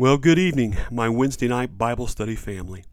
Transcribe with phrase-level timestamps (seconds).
[0.00, 2.84] Well, good evening, my Wednesday night Bible study family.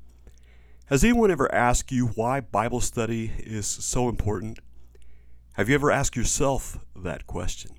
[0.88, 4.58] Has anyone ever asked you why Bible study is so important?
[5.54, 7.74] Have you ever asked yourself that question?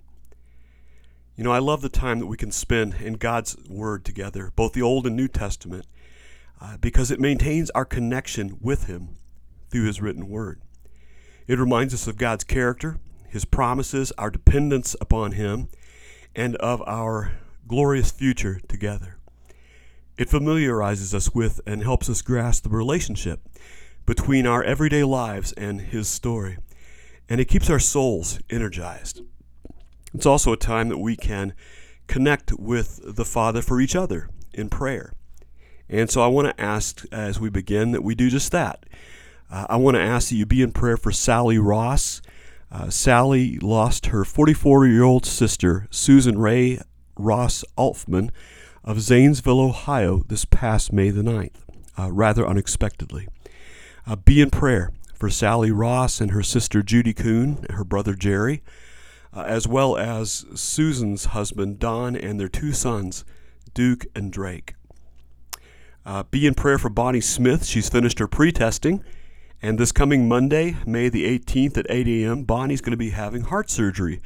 [1.34, 4.74] You know, I love the time that we can spend in God's Word together, both
[4.74, 5.86] the Old and New Testament,
[6.60, 9.16] uh, because it maintains our connection with Him
[9.70, 10.60] through His written Word.
[11.48, 12.98] It reminds us of God's character,
[13.28, 15.68] His promises, our dependence upon Him,
[16.36, 17.32] and of our
[17.66, 19.15] glorious future together.
[20.18, 23.40] It familiarizes us with and helps us grasp the relationship
[24.06, 26.58] between our everyday lives and His story.
[27.28, 29.20] And it keeps our souls energized.
[30.14, 31.52] It's also a time that we can
[32.06, 35.12] connect with the Father for each other in prayer.
[35.88, 38.86] And so I want to ask as we begin that we do just that.
[39.50, 42.22] Uh, I want to ask that you be in prayer for Sally Ross.
[42.70, 46.80] Uh, Sally lost her 44 year old sister, Susan Ray
[47.16, 48.32] Ross Altman,
[48.86, 51.64] of Zanesville, Ohio, this past May the 9th,
[51.98, 53.26] uh, rather unexpectedly.
[54.06, 58.62] Uh, be in prayer for Sally Ross and her sister Judy Kuhn, her brother Jerry,
[59.34, 63.24] uh, as well as Susan's husband Don and their two sons,
[63.74, 64.74] Duke and Drake.
[66.04, 67.64] Uh, be in prayer for Bonnie Smith.
[67.64, 69.02] She's finished her pre testing.
[69.60, 73.42] And this coming Monday, May the 18th at 8 a.m., Bonnie's going to be having
[73.42, 74.20] heart surgery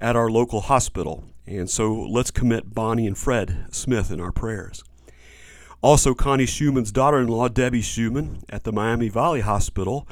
[0.00, 1.24] at our local hospital.
[1.46, 4.84] And so let's commit Bonnie and Fred Smith in our prayers.
[5.82, 10.06] Also, Connie Schumann's daughter in law, Debbie Schumann, at the Miami Valley Hospital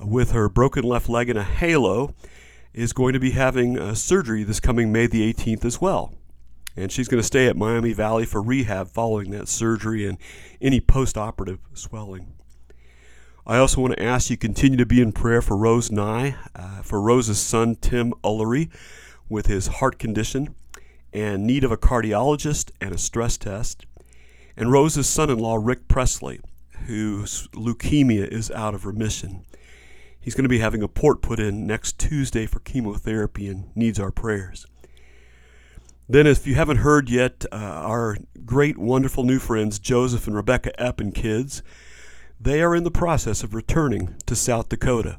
[0.00, 2.14] uh, with her broken left leg and a halo,
[2.74, 6.12] is going to be having uh, surgery this coming May the 18th as well.
[6.76, 10.18] And she's going to stay at Miami Valley for rehab following that surgery and
[10.60, 12.34] any post operative swelling.
[13.46, 16.82] I also want to ask you continue to be in prayer for Rose Nye, uh,
[16.82, 18.70] for Rose's son Tim Ullery
[19.28, 20.54] with his heart condition
[21.12, 23.86] and need of a cardiologist and a stress test,
[24.56, 26.40] and Rose's son in law, Rick Presley,
[26.86, 29.44] whose leukemia is out of remission.
[30.20, 33.98] He's going to be having a port put in next Tuesday for chemotherapy and needs
[33.98, 34.66] our prayers.
[36.08, 40.72] Then, if you haven't heard yet, uh, our great, wonderful new friends, Joseph and Rebecca
[40.78, 41.62] Epp and kids,
[42.40, 45.18] they are in the process of returning to South Dakota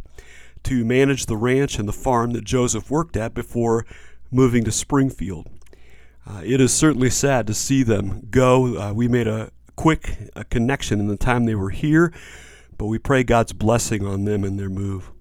[0.63, 3.85] to manage the ranch and the farm that Joseph worked at before
[4.31, 5.47] moving to Springfield.
[6.27, 8.77] Uh, it is certainly sad to see them go.
[8.77, 12.13] Uh, we made a quick a connection in the time they were here,
[12.77, 15.11] but we pray God's blessing on them and their move.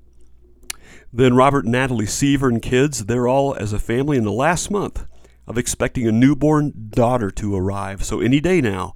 [1.12, 4.70] Then Robert and Natalie Seaver and kids, they're all as a family in the last
[4.70, 5.06] month
[5.46, 8.04] of expecting a newborn daughter to arrive.
[8.04, 8.94] So any day now,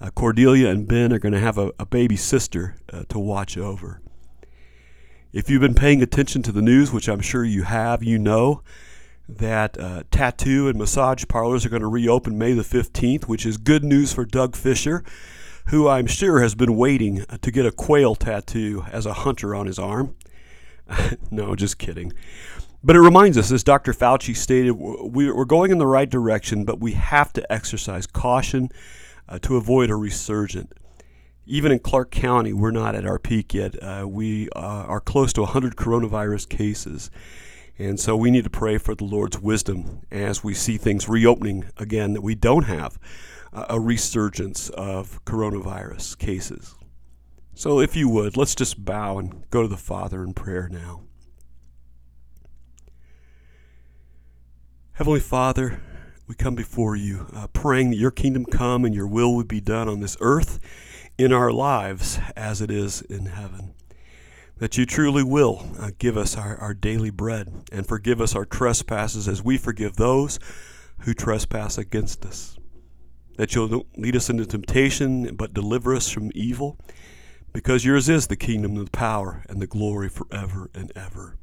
[0.00, 3.56] uh, Cordelia and Ben are going to have a, a baby sister uh, to watch
[3.56, 4.01] over.
[5.32, 8.62] If you've been paying attention to the news, which I'm sure you have, you know
[9.26, 13.56] that uh, tattoo and massage parlors are going to reopen May the 15th, which is
[13.56, 15.02] good news for Doug Fisher,
[15.68, 19.66] who I'm sure has been waiting to get a quail tattoo as a hunter on
[19.66, 20.16] his arm.
[21.30, 22.12] no, just kidding.
[22.84, 23.94] But it reminds us, as Dr.
[23.94, 28.68] Fauci stated, we're going in the right direction, but we have to exercise caution
[29.30, 30.74] uh, to avoid a resurgent.
[31.44, 33.80] Even in Clark County, we're not at our peak yet.
[33.82, 37.10] Uh, we uh, are close to 100 coronavirus cases.
[37.78, 41.64] And so we need to pray for the Lord's wisdom as we see things reopening
[41.76, 42.98] again, that we don't have
[43.52, 46.74] a resurgence of coronavirus cases.
[47.54, 51.02] So if you would, let's just bow and go to the Father in prayer now.
[54.92, 55.82] Heavenly Father,
[56.28, 59.60] we come before you, uh, praying that your kingdom come and your will would be
[59.60, 60.60] done on this earth
[61.18, 63.74] in our lives as it is in heaven
[64.62, 68.44] that you truly will uh, give us our, our daily bread and forgive us our
[68.44, 70.38] trespasses as we forgive those
[71.00, 72.56] who trespass against us.
[73.38, 76.78] That you'll lead us into temptation, but deliver us from evil,
[77.52, 81.36] because yours is the kingdom, the power, and the glory forever and ever.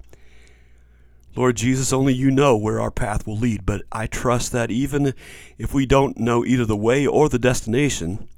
[1.35, 5.13] Lord Jesus, only you know where our path will lead, but I trust that even
[5.57, 8.29] if we don't know either the way or the destination,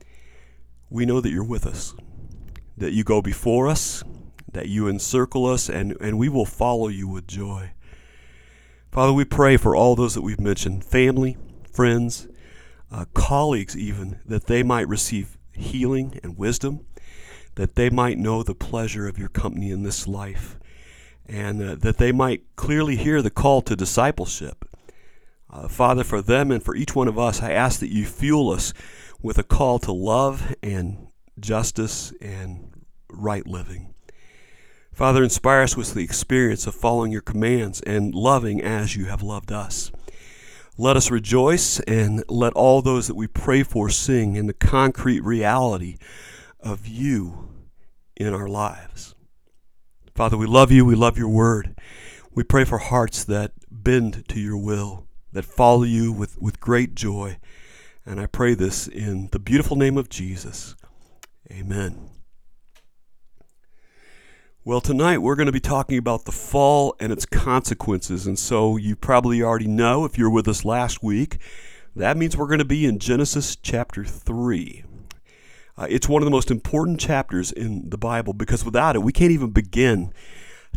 [0.91, 1.95] we know that you're with us,
[2.77, 4.03] that you go before us,
[4.51, 7.71] that you encircle us, and, and we will follow you with joy.
[8.91, 11.37] Father, we pray for all those that we've mentioned family,
[11.71, 12.27] friends,
[12.91, 16.85] uh, colleagues, even, that they might receive healing and wisdom,
[17.55, 20.59] that they might know the pleasure of your company in this life,
[21.25, 24.65] and uh, that they might clearly hear the call to discipleship.
[25.49, 28.49] Uh, Father, for them and for each one of us, I ask that you fuel
[28.51, 28.73] us
[29.21, 31.07] with a call to love and
[31.39, 32.73] justice and
[33.09, 33.93] right living.
[34.93, 39.23] Father, inspire us with the experience of following your commands and loving as you have
[39.23, 39.91] loved us.
[40.77, 45.23] Let us rejoice and let all those that we pray for sing in the concrete
[45.23, 45.97] reality
[46.59, 47.49] of you
[48.15, 49.15] in our lives.
[50.15, 50.85] Father, we love you.
[50.85, 51.77] We love your word.
[52.33, 56.95] We pray for hearts that bend to your will, that follow you with, with great
[56.95, 57.37] joy.
[58.05, 60.75] And I pray this in the beautiful name of Jesus.
[61.51, 62.09] Amen.
[64.63, 68.25] Well, tonight we're going to be talking about the fall and its consequences.
[68.25, 71.37] And so you probably already know if you're with us last week,
[71.95, 74.83] that means we're going to be in Genesis chapter 3.
[75.77, 79.11] Uh, it's one of the most important chapters in the Bible because without it, we
[79.11, 80.11] can't even begin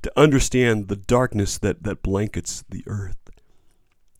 [0.03, 3.17] to understand the darkness that, that blankets the earth.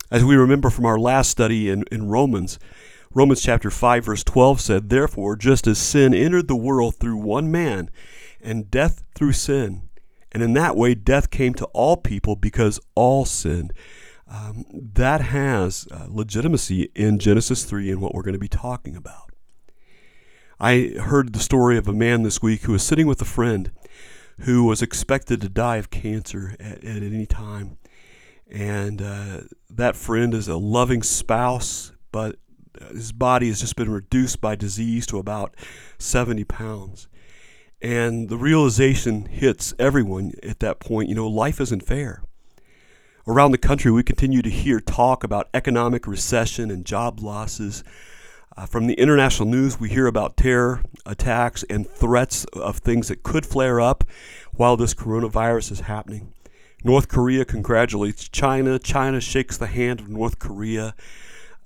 [0.09, 2.59] As we remember from our last study in, in Romans,
[3.15, 7.49] Romans chapter 5, verse 12 said, Therefore, just as sin entered the world through one
[7.49, 7.89] man,
[8.41, 9.87] and death through sin.
[10.33, 13.71] And in that way, death came to all people because all sinned.
[14.27, 18.97] Um, that has uh, legitimacy in Genesis 3 and what we're going to be talking
[18.97, 19.31] about.
[20.59, 23.71] I heard the story of a man this week who was sitting with a friend
[24.41, 27.77] who was expected to die of cancer at, at any time.
[28.51, 32.35] And uh, that friend is a loving spouse, but
[32.91, 35.55] his body has just been reduced by disease to about
[35.97, 37.07] 70 pounds.
[37.81, 42.23] And the realization hits everyone at that point you know, life isn't fair.
[43.27, 47.83] Around the country, we continue to hear talk about economic recession and job losses.
[48.55, 53.23] Uh, from the international news, we hear about terror attacks and threats of things that
[53.23, 54.03] could flare up
[54.53, 56.31] while this coronavirus is happening.
[56.83, 58.77] North Korea congratulates China.
[58.77, 60.93] China shakes the hand of North Korea.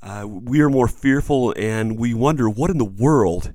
[0.02, 3.54] Uh, we are more fearful and we wonder what in the world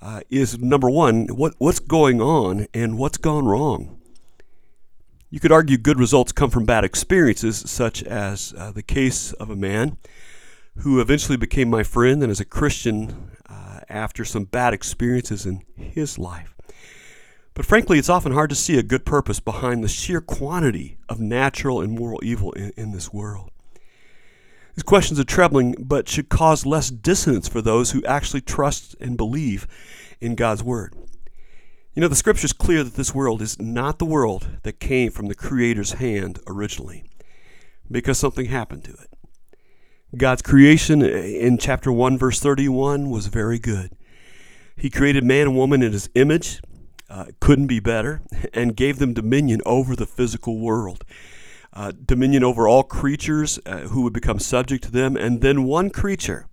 [0.00, 4.00] uh, is number one, what, what's going on and what's gone wrong.
[5.30, 9.48] You could argue good results come from bad experiences, such as uh, the case of
[9.48, 9.96] a man
[10.78, 15.62] who eventually became my friend and is a Christian uh, after some bad experiences in
[15.76, 16.54] his life.
[17.54, 21.20] But frankly, it's often hard to see a good purpose behind the sheer quantity of
[21.20, 23.51] natural and moral evil in, in this world.
[24.74, 29.16] These questions are troubling, but should cause less dissonance for those who actually trust and
[29.16, 29.66] believe
[30.20, 30.94] in God's Word.
[31.94, 35.10] You know, the scripture is clear that this world is not the world that came
[35.10, 37.04] from the Creator's hand originally,
[37.90, 39.10] because something happened to it.
[40.16, 43.94] God's creation in chapter 1, verse 31 was very good.
[44.74, 46.62] He created man and woman in his image,
[47.10, 48.22] uh, couldn't be better,
[48.54, 51.04] and gave them dominion over the physical world
[51.72, 55.90] uh, dominion over all creatures uh, who would become subject to them, and then one
[55.90, 56.46] creature,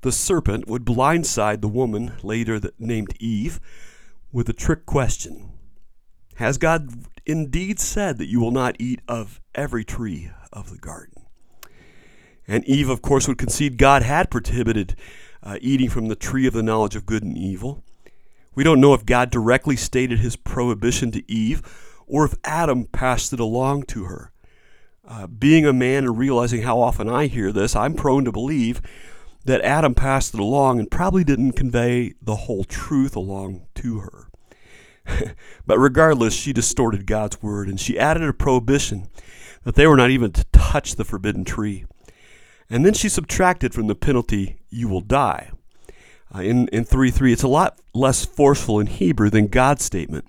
[0.00, 3.60] the serpent, would blindside the woman, later named Eve,
[4.32, 5.52] with a trick question
[6.36, 11.26] Has God indeed said that you will not eat of every tree of the garden?
[12.48, 14.96] And Eve, of course, would concede God had prohibited
[15.42, 17.84] uh, eating from the tree of the knowledge of good and evil.
[18.54, 21.62] We don't know if God directly stated his prohibition to Eve
[22.08, 24.32] or if Adam passed it along to her.
[25.12, 28.80] Uh, being a man and realizing how often I hear this, I'm prone to believe
[29.44, 34.30] that Adam passed it along and probably didn't convey the whole truth along to her.
[35.66, 39.08] but regardless, she distorted God's word and she added a prohibition
[39.64, 41.86] that they were not even to touch the forbidden tree.
[42.68, 45.50] And then she subtracted from the penalty, you will die.
[46.32, 50.24] Uh, in, in 3 3, it's a lot less forceful in Hebrew than God's statement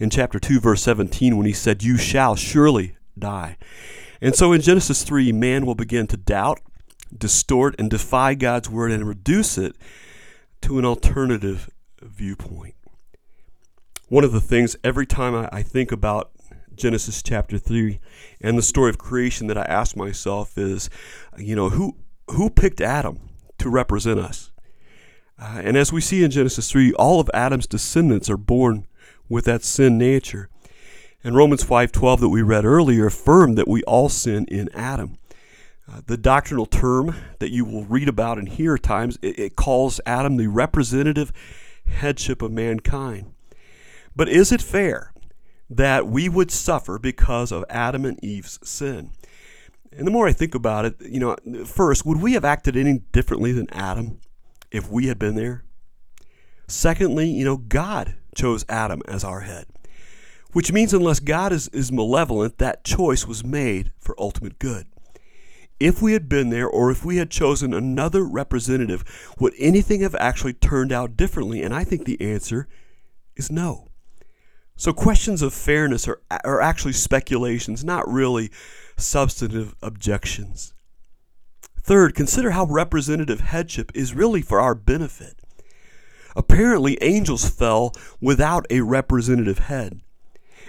[0.00, 3.56] in chapter 2, verse 17, when he said, You shall surely die.
[4.20, 6.60] And so in Genesis 3, man will begin to doubt,
[7.16, 9.76] distort, and defy God's word and reduce it
[10.62, 12.74] to an alternative viewpoint.
[14.08, 16.30] One of the things every time I, think about
[16.74, 18.00] Genesis chapter 3
[18.40, 20.90] and the story of creation that I ask myself is,
[21.36, 21.96] you know, who,
[22.30, 23.18] who picked Adam
[23.58, 24.50] to represent us?
[25.38, 28.86] Uh, and as we see in Genesis 3, all of Adam's descendants are born
[29.28, 30.48] with that sin nature.
[31.24, 35.16] And Romans 5:12 that we read earlier affirmed that we all sin in Adam.
[35.88, 39.56] Uh, the doctrinal term that you will read about and hear at times, it, it
[39.56, 41.32] calls Adam the representative
[41.86, 43.32] headship of mankind.
[44.14, 45.14] But is it fair
[45.70, 49.10] that we would suffer because of Adam and Eve's sin?
[49.92, 52.98] And the more I think about it, you know, first, would we have acted any
[53.12, 54.20] differently than Adam
[54.70, 55.64] if we had been there?
[56.66, 59.66] Secondly, you know, God chose Adam as our head
[60.54, 64.86] which means unless God is, is malevolent, that choice was made for ultimate good.
[65.78, 69.04] If we had been there, or if we had chosen another representative,
[69.38, 71.62] would anything have actually turned out differently?
[71.62, 72.68] And I think the answer
[73.36, 73.90] is no.
[74.76, 78.50] So, questions of fairness are, are actually speculations, not really
[78.96, 80.72] substantive objections.
[81.82, 85.40] Third, consider how representative headship is really for our benefit.
[86.34, 90.00] Apparently, angels fell without a representative head,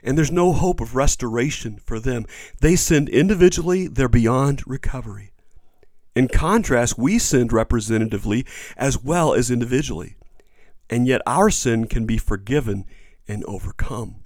[0.06, 2.26] and there's no hope of restoration for them.
[2.62, 5.32] They sinned individually, they're beyond recovery.
[6.16, 8.46] In contrast, we sinned representatively
[8.78, 10.16] as well as individually,
[10.90, 12.86] and yet our sin can be forgiven
[13.28, 14.18] and overcome.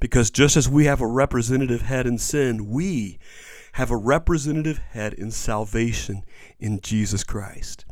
[0.00, 3.18] Because just as we have a representative head in sin, we
[3.72, 6.22] have a representative head in salvation
[6.60, 7.84] in Jesus Christ.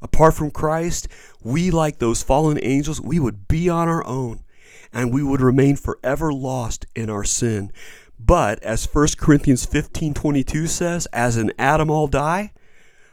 [0.00, 1.08] Apart from Christ,
[1.42, 4.44] we, like those fallen angels, we would be on our own
[4.92, 7.72] and we would remain forever lost in our sin.
[8.18, 12.52] But as 1 Corinthians 15:22 says, as in Adam all die,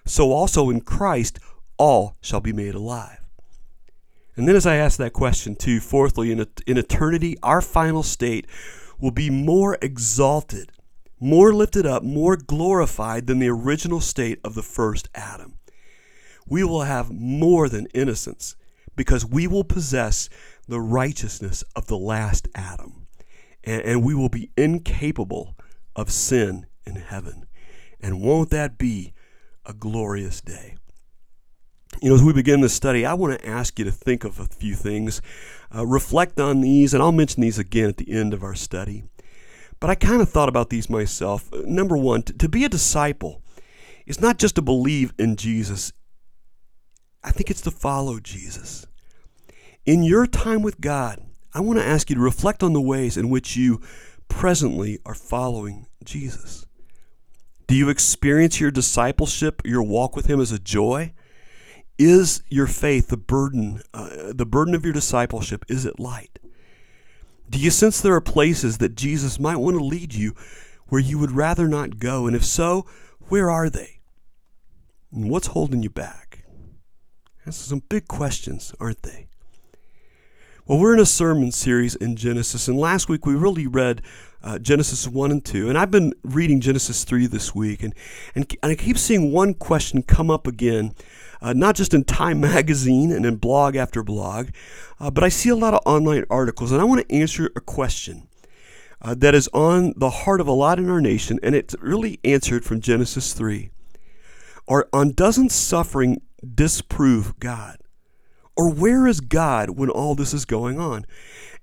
[0.05, 1.39] so also in Christ
[1.77, 3.19] all shall be made alive.
[4.35, 8.45] And then as I ask that question too, fourthly, in, in eternity, our final state
[8.99, 10.71] will be more exalted,
[11.19, 15.57] more lifted up, more glorified than the original state of the first Adam
[16.47, 18.55] we will have more than innocence
[18.95, 20.29] because we will possess
[20.67, 23.07] the righteousness of the last Adam.
[23.63, 25.55] And, and, we will be incapable
[25.95, 27.45] of sin in heaven.
[27.99, 29.13] And won't that be
[29.65, 30.75] a glorious day?
[32.01, 34.39] You know, as we begin this study, I want to ask you to think of
[34.39, 35.21] a few things,
[35.73, 39.03] uh, reflect on these, and I'll mention these again at the end of our study.
[39.79, 41.51] But I kind of thought about these myself.
[41.65, 43.41] Number one, to, to be a disciple
[44.05, 45.91] is not just to believe in Jesus,
[47.23, 48.86] I think it's to follow Jesus.
[49.87, 51.21] In your time with God,
[51.53, 53.79] I want to ask you to reflect on the ways in which you
[54.27, 56.65] presently are following Jesus.
[57.67, 61.13] Do you experience your discipleship, your walk with Him as a joy?
[61.97, 65.63] Is your faith the burden, uh, the burden of your discipleship?
[65.69, 66.37] Is it light?
[67.49, 70.35] Do you sense there are places that Jesus might want to lead you
[70.87, 72.27] where you would rather not go?
[72.27, 72.85] And if so,
[73.29, 74.01] where are they?
[75.13, 76.43] And what's holding you back?
[77.45, 79.26] That's some big questions, aren't they?
[80.67, 84.01] Well, we're in a sermon series in Genesis, and last week we really read
[84.43, 87.95] uh, Genesis 1 and 2, and I've been reading Genesis 3 this week, and,
[88.35, 90.93] and, and I keep seeing one question come up again,
[91.41, 94.49] uh, not just in Time Magazine and in blog after blog,
[94.99, 97.61] uh, but I see a lot of online articles, and I want to answer a
[97.61, 98.27] question
[99.01, 102.19] uh, that is on the heart of a lot in our nation, and it's really
[102.25, 103.69] answered from Genesis 3.
[104.65, 106.21] Or on doesn't suffering
[106.53, 107.77] disprove God?
[108.57, 111.05] Or where is God when all this is going on?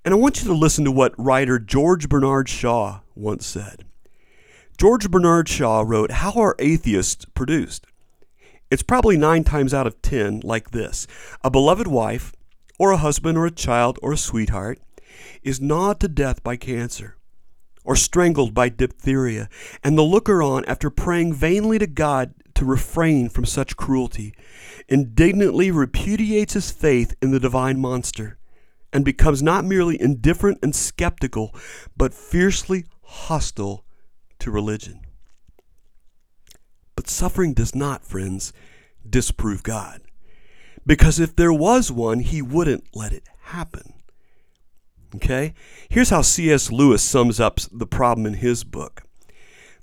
[0.05, 3.85] And I want you to listen to what writer George Bernard Shaw once said.
[4.77, 7.85] George Bernard Shaw wrote, How are atheists produced?
[8.71, 11.05] It's probably nine times out of ten like this
[11.43, 12.33] A beloved wife,
[12.79, 14.79] or a husband, or a child, or a sweetheart,
[15.43, 17.17] is gnawed to death by cancer,
[17.85, 19.47] or strangled by diphtheria,
[19.83, 24.33] and the looker on, after praying vainly to God to refrain from such cruelty,
[24.87, 28.37] indignantly repudiates his faith in the divine monster,
[28.91, 31.53] and becomes not merely indifferent and skeptical,
[31.95, 33.85] but fiercely hostile
[34.39, 35.01] to religion.
[36.95, 38.53] But suffering does not, friends,
[39.07, 40.01] disprove God.
[40.85, 43.94] Because if there was one, he wouldn't let it happen.
[45.15, 45.53] Okay?
[45.89, 46.71] Here's how C.S.
[46.71, 49.03] Lewis sums up the problem in his book.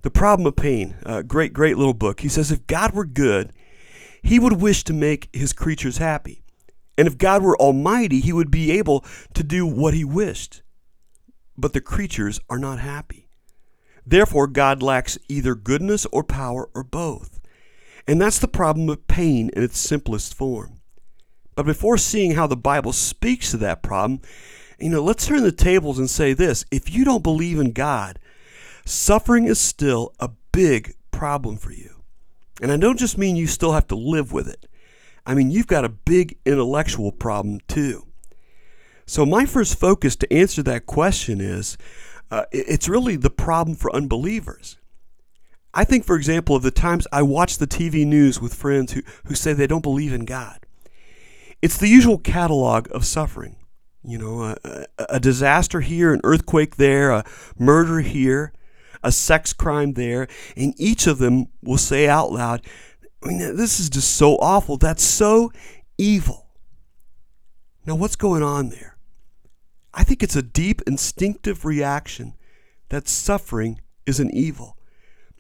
[0.03, 2.21] The Problem of Pain, a great, great little book.
[2.21, 3.53] He says if God were good,
[4.21, 6.43] he would wish to make his creatures happy.
[6.99, 10.63] And if God were almighty, he would be able to do what he wished.
[11.57, 13.29] But the creatures are not happy.
[14.05, 17.41] Therefore, God lacks either goodness or power or both.
[18.07, 20.81] And that's the problem of pain in its simplest form.
[21.55, 24.21] But before seeing how the Bible speaks to that problem,
[24.83, 26.65] you know, let's turn the tables and say this.
[26.71, 28.19] If you don't believe in God,
[28.85, 32.03] suffering is still a big problem for you.
[32.61, 34.67] And I don't just mean you still have to live with it.
[35.25, 38.09] I mean, you've got a big intellectual problem too.
[39.07, 41.77] So, my first focus to answer that question is
[42.31, 44.79] uh, it's really the problem for unbelievers.
[45.75, 49.03] I think, for example, of the times I watch the TV news with friends who,
[49.27, 50.67] who say they don't believe in God.
[51.63, 53.57] It's the usual catalog of suffering.
[54.05, 57.25] You know, a, a, disaster here, an earthquake there, a
[57.57, 58.53] murder here,
[59.03, 62.63] a sex crime there, and each of them will say out loud,
[63.23, 64.77] I mean, this is just so awful.
[64.77, 65.53] That's so
[65.99, 66.49] evil.
[67.87, 68.97] Now, what's going on there?
[69.95, 72.35] I think it's a deep instinctive reaction
[72.89, 74.77] that suffering is an evil,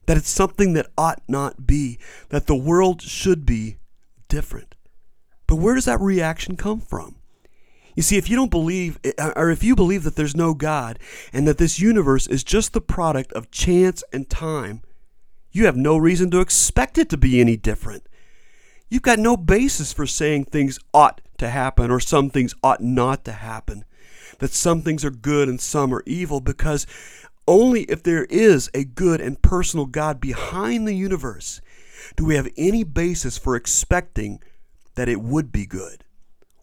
[0.07, 3.78] that it's something that ought not be, that the world should be
[4.28, 4.75] different.
[5.47, 7.16] But where does that reaction come from?
[7.94, 10.99] You see, if you don't believe, uh, or if you believe that there's no God
[11.32, 14.82] and that this universe is just the product of chance and time,
[15.52, 18.08] You have no reason to expect it to be any different.
[18.88, 23.25] You've got no basis for saying things ought to happen or some things ought not
[23.26, 23.84] to happen,
[24.38, 26.87] that some things are good and some are evil, because
[27.46, 31.61] only if there is a good and personal God behind the universe
[32.16, 34.40] do we have any basis for expecting
[34.94, 36.04] that it would be good,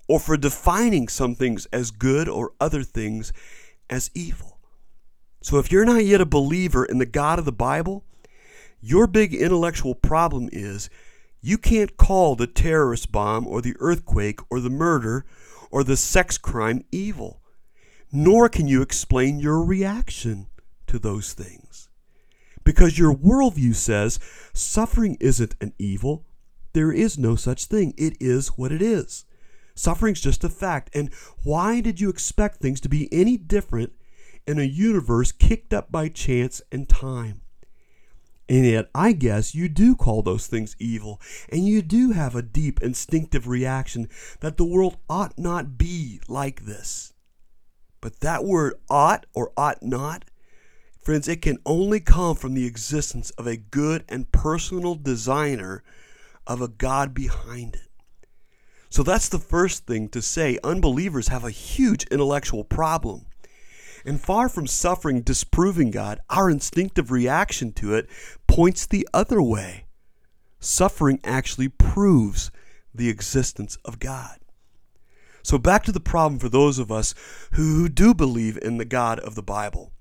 [0.10, 3.32] or for defining some things as good or other things
[3.92, 4.58] as evil.
[5.42, 8.04] So if you're not yet a believer in the God of the Bible,
[8.82, 10.90] your big intellectual problem is
[11.42, 15.26] you can't call the terrorist bomb or the earthquake or the murder
[15.70, 17.42] or the sex crime evil,
[18.12, 20.48] nor can you explain your reaction
[20.88, 21.88] to those things.
[22.64, 24.20] Because your worldview says
[24.54, 26.26] suffering isn't an evil,
[26.74, 27.94] there is no such thing.
[27.96, 29.26] It is what it is.
[29.80, 30.90] Suffering's just a fact.
[30.94, 33.94] And why did you expect things to be any different
[34.46, 37.42] in a universe kicked up by chance and time?
[38.50, 42.42] And yet, I guess you do call those things evil, and you do have a
[42.42, 44.10] deep instinctive reaction
[44.40, 47.14] that the world ought not be like this.
[48.02, 50.26] But that word ought or ought not,
[51.00, 55.84] friends, it can only come from the existence of a good and personal designer
[56.48, 57.89] of a God behind it.
[58.90, 60.58] So that's the first thing to say.
[60.64, 63.26] Unbelievers have a huge intellectual problem.
[64.06, 68.10] And far from suffering disproving God, our instinctive reaction to it
[68.48, 69.86] points the other way.
[70.60, 72.52] Suffering actually proves
[72.94, 74.40] the existence of God.
[75.44, 77.16] So, back to the problem for those of us
[77.54, 79.92] who do believe in the God of the Bible.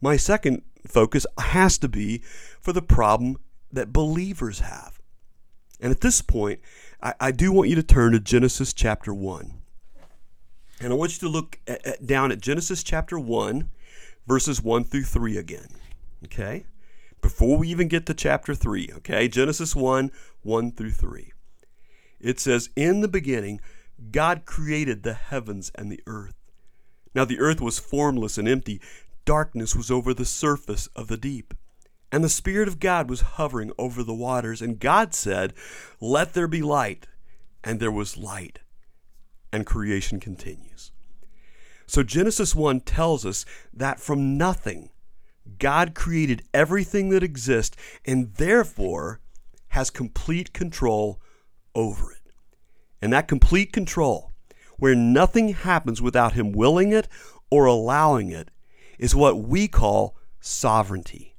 [0.00, 2.22] My second focus has to be
[2.60, 3.36] for the problem
[3.70, 5.00] that believers have.
[5.80, 6.60] And at this point,
[7.02, 9.54] I, I do want you to turn to Genesis chapter 1.
[10.80, 13.70] And I want you to look at, at, down at Genesis chapter 1,
[14.26, 15.68] verses 1 through 3 again.
[16.24, 16.66] Okay?
[17.20, 19.28] Before we even get to chapter 3, okay?
[19.28, 20.10] Genesis 1,
[20.42, 21.32] 1 through 3.
[22.20, 23.60] It says, In the beginning,
[24.10, 26.34] God created the heavens and the earth.
[27.14, 28.80] Now the earth was formless and empty,
[29.24, 31.54] darkness was over the surface of the deep
[32.12, 34.60] and the Spirit of God was hovering over the waters.
[34.60, 35.54] And God said,
[35.98, 37.06] Let there be light.
[37.64, 38.58] And there was light.
[39.50, 40.92] And creation continues.
[41.86, 44.90] So Genesis 1 tells us that from nothing,
[45.58, 49.20] God created everything that exists and therefore
[49.68, 51.18] has complete control
[51.74, 52.18] over it.
[53.00, 54.30] And that complete control,
[54.78, 57.08] where nothing happens without Him willing it
[57.50, 58.50] or allowing it,
[58.98, 61.31] is what we call sovereignty.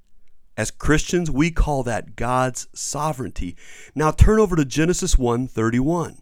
[0.55, 3.55] As Christians, we call that God's sovereignty.
[3.95, 6.17] Now turn over to Genesis 1:31.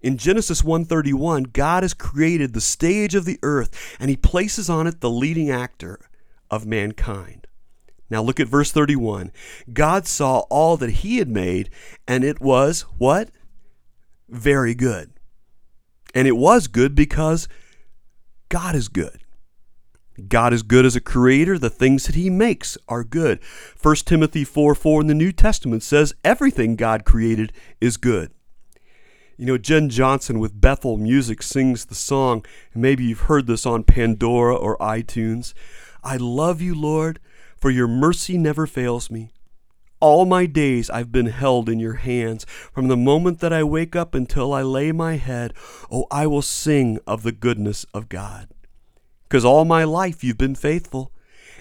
[0.00, 4.86] In Genesis 1:31, God has created the stage of the earth and he places on
[4.86, 6.00] it the leading actor
[6.50, 7.46] of mankind.
[8.08, 9.30] Now look at verse 31.
[9.72, 11.68] God saw all that he had made
[12.08, 13.30] and it was what?
[14.28, 15.12] Very good.
[16.14, 17.46] And it was good because
[18.48, 19.22] God is good.
[20.28, 21.58] God is good as a creator.
[21.58, 23.40] The things that he makes are good.
[23.80, 28.32] 1 Timothy 4 4 in the New Testament says everything God created is good.
[29.36, 33.84] You know, Jen Johnson with Bethel Music sings the song, maybe you've heard this on
[33.84, 35.54] Pandora or iTunes.
[36.04, 37.20] I love you, Lord,
[37.56, 39.32] for your mercy never fails me.
[39.98, 42.44] All my days I've been held in your hands.
[42.44, 45.54] From the moment that I wake up until I lay my head,
[45.90, 48.48] oh, I will sing of the goodness of God
[49.30, 51.12] because all my life you've been faithful.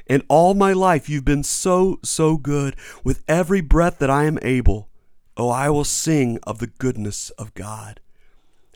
[0.08, 2.76] And all my life you've been so, so good.
[3.04, 4.90] With every breath that I am able,
[5.38, 8.00] oh, I will sing of the goodness of God.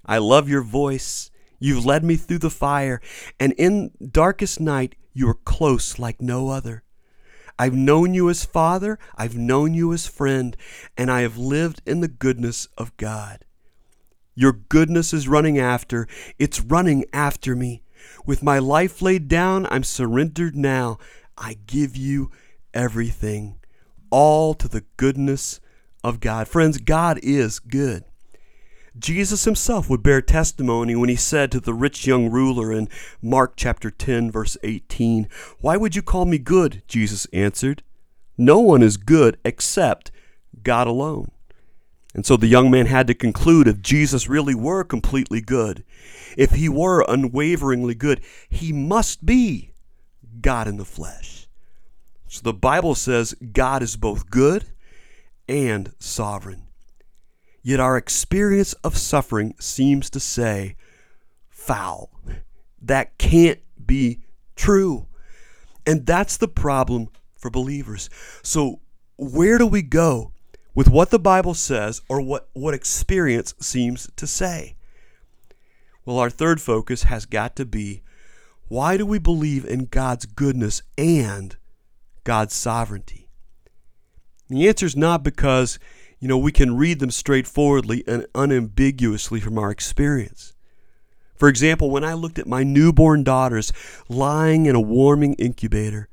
[0.06, 1.32] I love your voice.
[1.58, 3.02] You've led me through the fire,
[3.40, 6.84] and in darkest night you are close like no other.
[7.58, 10.56] I've known you as Father, I've known you as friend,
[10.98, 13.46] and I have lived in the goodness of God.
[14.36, 17.83] Your goodness is running after, it's running after me.
[18.26, 20.98] With my life laid down, I'm surrendered now.
[21.38, 22.32] I give you
[22.74, 23.60] everything,
[24.10, 25.60] all to the goodness
[26.04, 26.48] of God.
[26.48, 28.04] Friends, God is good.
[28.98, 32.88] Jesus himself would bear testimony when he said to the rich young ruler in
[33.22, 35.28] Mark chapter 10 verse 18,
[35.60, 37.82] "Why would you call me good?" Jesus answered,
[38.38, 40.12] "No one is good except
[40.62, 41.32] God alone."
[42.14, 45.84] And so the young man had to conclude if Jesus really were completely good,
[46.38, 49.72] if he were unwaveringly good, he must be
[50.42, 51.48] God in the flesh.
[52.28, 54.66] So the Bible says God is both good
[55.48, 56.68] and sovereign.
[57.62, 60.76] Yet our experience of suffering seems to say,
[61.50, 62.10] foul.
[62.82, 64.20] That can't be
[64.56, 65.08] true.
[65.86, 68.10] And that's the problem for believers.
[68.42, 68.82] So
[69.18, 70.33] where do we go
[70.76, 74.76] with what the Bible says or what, what experience seems to say?
[76.06, 78.02] Well, our third focus has got to be
[78.68, 81.56] why do we believe in God's goodness and
[82.24, 83.28] God's sovereignty?
[84.50, 85.80] the answer is not because,
[86.20, 90.54] you know, we can read them straightforwardly and unambiguously from our experience.
[91.36, 93.74] For example, when I looked at my newborn daughters
[94.10, 96.08] lying in a warming incubator,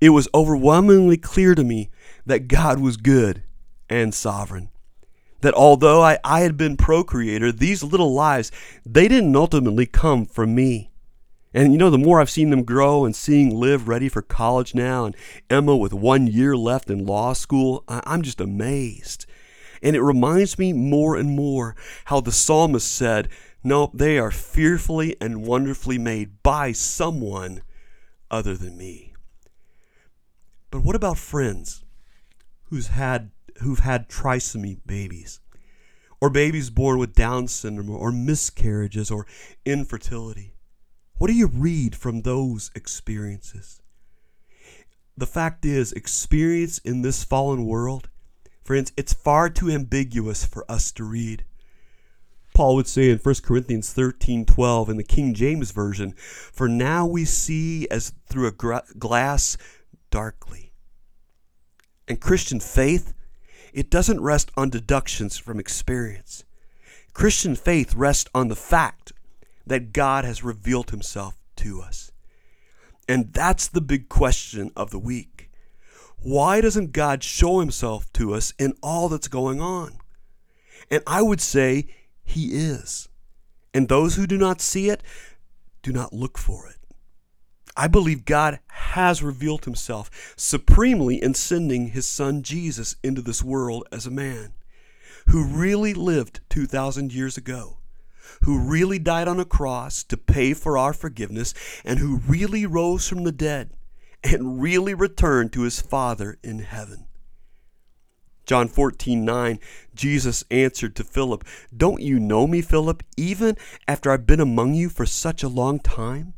[0.00, 1.90] it was overwhelmingly clear to me
[2.26, 3.42] that God was good
[3.88, 4.70] and sovereign.
[5.40, 8.50] That although I, I had been procreator, these little lives,
[8.86, 10.90] they didn't ultimately come from me.
[11.52, 14.74] And you know, the more I've seen them grow and seeing Liv ready for college
[14.74, 15.14] now and
[15.48, 19.26] Emma with one year left in law school, I'm just amazed.
[19.80, 23.28] And it reminds me more and more how the psalmist said,
[23.62, 27.62] No, they are fearfully and wonderfully made by someone
[28.30, 29.14] other than me.
[30.72, 31.84] But what about friends
[32.64, 35.40] who's had who've had trisomy babies?
[36.20, 39.26] Or babies born with Down syndrome or miscarriages or
[39.64, 40.54] infertility?
[41.18, 43.80] What do you read from those experiences?
[45.16, 48.08] The fact is, experience in this fallen world,
[48.64, 51.44] friends, it's far too ambiguous for us to read.
[52.52, 57.06] Paul would say in 1 Corinthians 13 12 in the King James Version, For now
[57.06, 59.56] we see as through a glass
[60.10, 60.72] darkly.
[62.06, 63.13] And Christian faith,
[63.74, 66.44] it doesn't rest on deductions from experience.
[67.12, 69.12] Christian faith rests on the fact
[69.66, 72.12] that God has revealed himself to us.
[73.08, 75.50] And that's the big question of the week.
[76.18, 79.98] Why doesn't God show himself to us in all that's going on?
[80.90, 81.88] And I would say
[82.22, 83.08] he is.
[83.74, 85.02] And those who do not see it,
[85.82, 86.73] do not look for it.
[87.76, 93.86] I believe God has revealed himself supremely in sending his son Jesus into this world
[93.90, 94.54] as a man
[95.28, 97.78] who really lived 2,000 years ago
[98.42, 103.08] who really died on a cross to pay for our forgiveness, and who really rose
[103.08, 103.70] from the dead
[104.22, 107.06] and really returned to his Father in heaven.
[108.46, 109.58] John 14, 9,
[109.94, 113.56] Jesus answered to Philip, Don't you know me, Philip, even
[113.88, 116.34] after I've been among you for such a long time?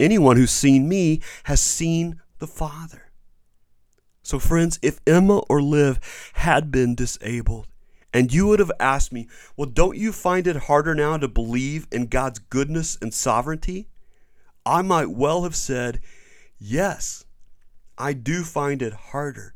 [0.00, 3.12] Anyone who's seen me has seen the Father.
[4.22, 6.00] So, friends, if Emma or Liv
[6.34, 7.68] had been disabled,
[8.12, 11.86] and you would have asked me, Well, don't you find it harder now to believe
[11.90, 13.88] in God's goodness and sovereignty?
[14.64, 16.00] I might well have said,
[16.58, 17.26] Yes,
[17.98, 19.54] I do find it harder.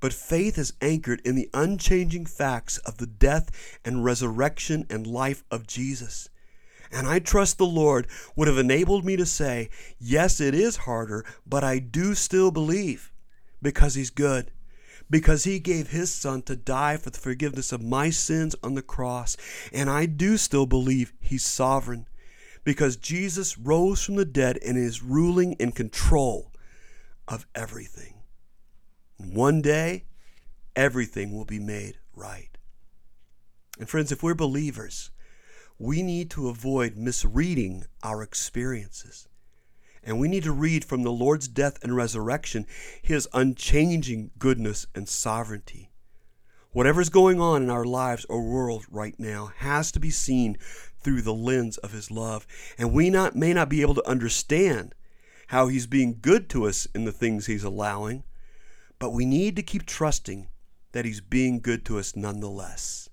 [0.00, 5.42] But faith is anchored in the unchanging facts of the death and resurrection and life
[5.50, 6.28] of Jesus.
[6.90, 11.24] And I trust the Lord would have enabled me to say, Yes, it is harder,
[11.46, 13.12] but I do still believe
[13.60, 14.50] because He's good
[15.10, 18.82] because he gave his son to die for the forgiveness of my sins on the
[18.82, 19.36] cross.
[19.72, 22.06] And I do still believe he's sovereign
[22.64, 26.52] because Jesus rose from the dead and is ruling in control
[27.26, 28.14] of everything.
[29.16, 30.04] one day,
[30.76, 32.56] everything will be made right.
[33.80, 35.10] And friends, if we're believers,
[35.78, 39.28] we need to avoid misreading our experiences.
[40.02, 42.66] And we need to read from the Lord's death and resurrection
[43.00, 45.90] his unchanging goodness and sovereignty.
[46.72, 50.56] Whatever's going on in our lives or world right now has to be seen
[51.00, 52.46] through the lens of his love.
[52.76, 54.94] And we not, may not be able to understand
[55.48, 58.24] how he's being good to us in the things he's allowing,
[58.98, 60.48] but we need to keep trusting
[60.92, 63.08] that he's being good to us nonetheless.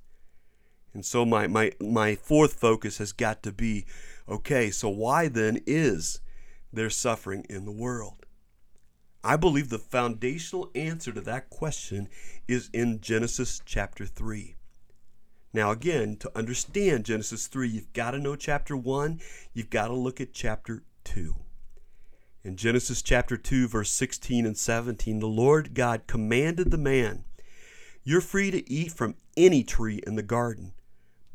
[0.96, 3.86] And so my, my, my fourth focus has got to be
[4.30, 6.22] okay, so why then is
[6.72, 8.26] there suffering in the world?
[9.22, 12.08] I believe the foundational answer to that question
[12.48, 14.56] is in Genesis chapter 3.
[15.52, 19.20] Now, again, to understand Genesis 3, you've got to know chapter 1,
[19.54, 21.36] you've got to look at chapter 2.
[22.46, 27.26] In Genesis chapter 2, verse 16 and 17, the Lord God commanded the man,
[28.06, 30.72] You're free to eat from any tree in the garden,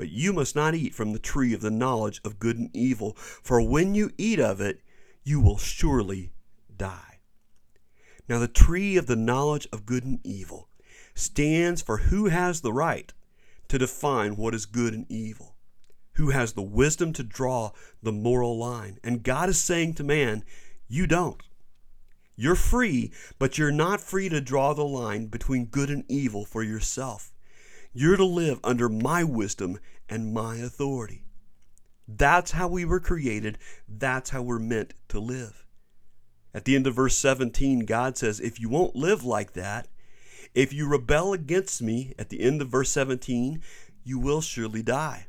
[0.00, 3.12] but you must not eat from the tree of the knowledge of good and evil,
[3.18, 4.80] for when you eat of it,
[5.24, 6.32] you will surely
[6.74, 7.18] die.
[8.26, 10.70] Now, the tree of the knowledge of good and evil
[11.14, 13.12] stands for who has the right
[13.68, 15.56] to define what is good and evil,
[16.14, 18.98] who has the wisdom to draw the moral line.
[19.04, 20.44] And God is saying to man,
[20.88, 21.42] You don't.
[22.36, 26.62] You're free, but you're not free to draw the line between good and evil for
[26.62, 27.30] yourself.
[27.92, 31.24] You're to live under my wisdom and my authority.
[32.06, 33.58] That's how we were created.
[33.88, 35.66] That's how we're meant to live.
[36.52, 39.88] At the end of verse 17, God says, If you won't live like that,
[40.54, 43.62] If you rebel against me, at the end of verse 17,
[44.02, 45.26] you will surely die.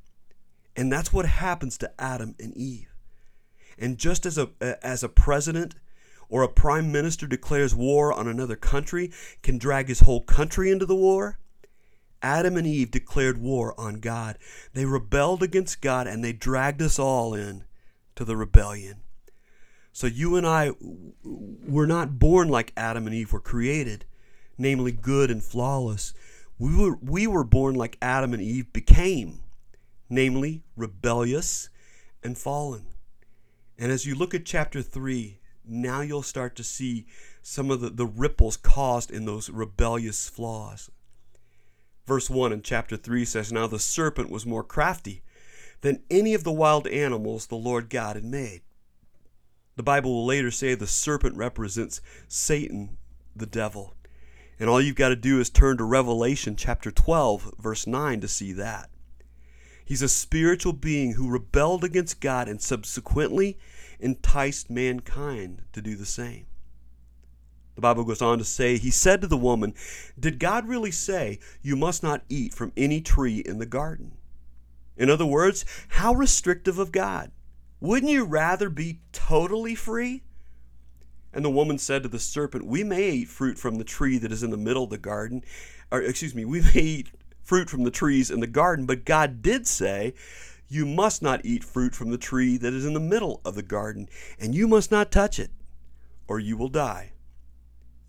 [0.76, 2.94] And that's what happens to Adam and Eve.
[3.78, 4.50] And just as a,
[4.84, 5.76] as a president
[6.30, 9.12] or a prime minister declares war on another country,
[9.44, 11.38] can drag his whole country into the war,
[12.22, 14.38] Adam and Eve declared war on God.
[14.74, 17.64] They rebelled against God and they dragged us all in
[18.16, 19.02] to the rebellion.
[19.94, 20.72] So you and I
[21.24, 24.06] were not born like Adam and Eve were created,
[24.58, 26.14] namely good and flawless.
[26.58, 29.40] We were, we were born like Adam and Eve became,
[30.10, 31.70] namely rebellious
[32.24, 32.86] and fallen.
[33.78, 37.08] And as you look at chapter 3, now you'll start to see
[37.42, 40.90] some of the, the ripples caused in those rebellious flaws.
[42.06, 45.24] Verse 1 in chapter 3 says, Now the serpent was more crafty
[45.82, 48.62] than any of the wild animals the Lord God had made.
[49.76, 52.98] The Bible will later say the serpent represents Satan,
[53.36, 53.96] the devil.
[54.60, 58.28] And all you've got to do is turn to Revelation chapter 12, verse 9 to
[58.28, 58.90] see that.
[59.84, 63.58] He's a spiritual being who rebelled against God and subsequently
[64.00, 66.46] enticed mankind to do the same.
[67.76, 69.74] The Bible goes on to say, He said to the woman,
[70.20, 74.14] Did God really say, You must not eat from any tree in the garden?
[74.98, 77.32] In other words, how restrictive of God.
[77.80, 80.24] Wouldn't you rather be totally free?
[81.34, 84.32] And the woman said to the serpent, We may eat fruit from the tree that
[84.32, 85.44] is in the middle of the garden.
[85.92, 87.10] Or, excuse me, we may eat
[87.42, 90.14] fruit from the trees in the garden, but God did say,
[90.68, 93.64] You must not eat fruit from the tree that is in the middle of the
[93.64, 95.52] garden, and you must not touch it,
[96.28, 97.14] or you will die.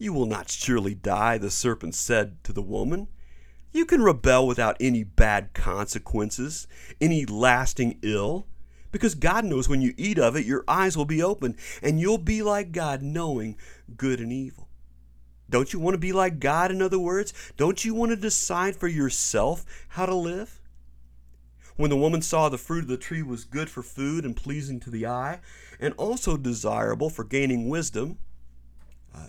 [0.03, 3.07] You will not surely die, the serpent said to the woman.
[3.71, 6.67] You can rebel without any bad consequences,
[7.01, 8.49] any lasting ill,
[8.91, 12.19] because God knows when you eat of it, your eyes will be open, and you'll
[12.19, 13.57] be like God, knowing
[13.97, 14.69] good and evil.
[15.49, 17.33] Don't you want to be like God, in other words?
[17.57, 20.61] Don't you want to decide for yourself how to live?
[21.77, 24.81] When the woman saw the fruit of the tree was good for food and pleasing
[24.81, 25.39] to the eye,
[25.79, 28.19] and also desirable for gaining wisdom,
[29.15, 29.29] uh,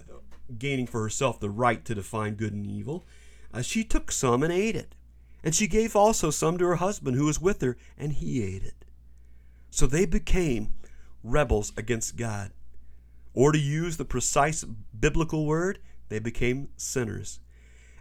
[0.58, 3.06] gaining for herself the right to define good and evil,
[3.54, 4.96] uh, she took some and ate it.
[5.44, 8.64] And she gave also some to her husband who was with her, and he ate
[8.64, 8.86] it.
[9.70, 10.74] So they became
[11.24, 12.52] rebels against God.
[13.34, 15.80] Or to use the precise biblical word,
[16.10, 17.40] they became sinners.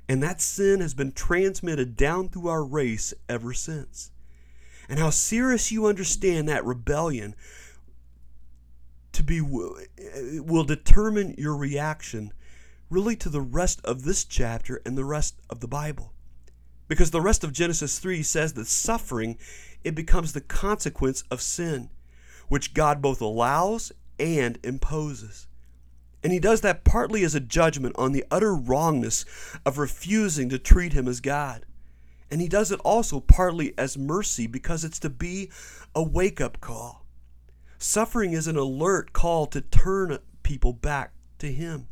[0.09, 4.11] And that sin has been transmitted down through our race ever since.
[4.89, 7.35] And how serious you understand that rebellion
[9.13, 12.33] to be uh, will determine your reaction
[12.91, 16.13] really to the rest of this chapter and the rest of the Bible.
[16.89, 19.39] Because the rest of Genesis 3 says that suffering
[19.83, 21.91] it becomes the consequence of sin,
[22.49, 25.47] which God both allows and imposes.
[26.23, 29.25] And he does that partly as a judgment on the utter wrongness
[29.67, 31.67] of refusing to treat him as God.
[32.31, 35.51] And he does it also partly as mercy because it's to be
[35.95, 37.02] a wake up call.
[37.83, 41.89] Suffering is an alert call to turn people back to Him.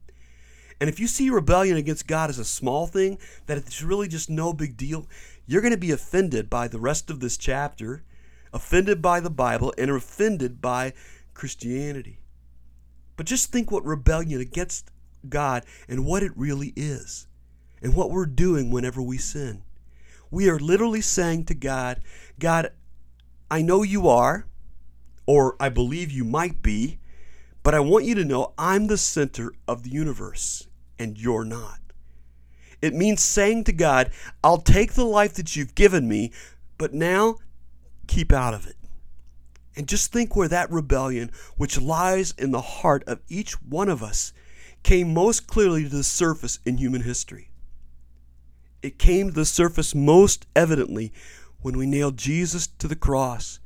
[0.80, 4.30] And if you see rebellion against God as a small thing, that it's really just
[4.30, 5.08] no big deal,
[5.46, 8.04] you're going to be offended by the rest of this chapter,
[8.52, 10.92] offended by the Bible, and offended by
[11.34, 12.20] Christianity.
[13.16, 14.92] But just think what rebellion against
[15.28, 17.26] God and what it really is,
[17.82, 19.64] and what we're doing whenever we sin.
[20.30, 22.00] We are literally saying to God,
[22.38, 22.70] God,
[23.50, 24.46] I know you are
[25.30, 26.98] or I believe you might be,
[27.62, 30.66] but I want you to know I'm the center of the universe
[30.98, 31.78] and you're not.
[32.82, 34.10] It means saying to God,
[34.42, 36.32] I'll take the life that you've given me,
[36.78, 37.36] but now
[38.08, 38.74] keep out of it.
[39.76, 44.02] And just think where that rebellion, which lies in the heart of each one of
[44.02, 44.32] us,
[44.82, 47.52] came most clearly to the surface in human history.
[48.82, 51.12] It came to the surface most evidently
[51.60, 53.59] when we nailed Jesus to the cross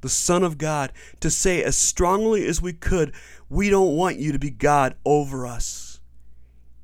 [0.00, 3.12] the Son of God, to say as strongly as we could,
[3.48, 6.00] we don't want you to be God over us.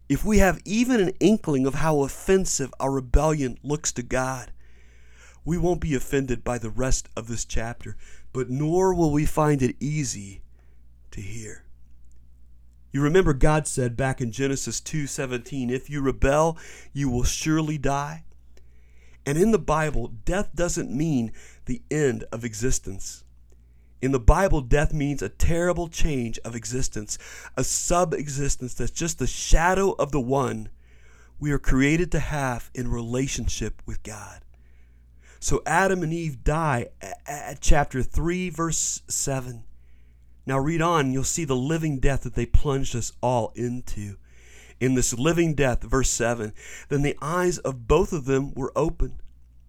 [0.09, 4.53] If we have even an inkling of how offensive our rebellion looks to God,
[5.45, 7.97] we won't be offended by the rest of this chapter,
[8.33, 10.43] but nor will we find it easy
[11.11, 11.65] to hear.
[12.93, 16.57] You remember God said back in Genesis 2:17, if you rebel,
[16.93, 18.25] you will surely die.
[19.27, 21.33] And in the Bible, death doesn't mean
[21.67, 23.25] the end of existence.
[24.03, 27.17] In the Bible, death means a terrible change of existence,
[27.57, 30.69] a sub existence that's just the shadow of the one
[31.41, 34.43] we are created to have in relationship with God.
[35.41, 36.89] So Adam and Eve die
[37.27, 39.65] at chapter 3, verse 7.
[40.47, 44.17] Now read on, you'll see the living death that they plunged us all into.
[44.81, 46.53] in this living death, verse 7,
[46.89, 49.23] then the eyes of both of them were opened.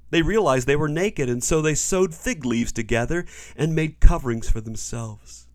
[0.09, 4.49] They realized they were naked, and so they sewed fig leaves together and made coverings
[4.49, 5.47] for themselves.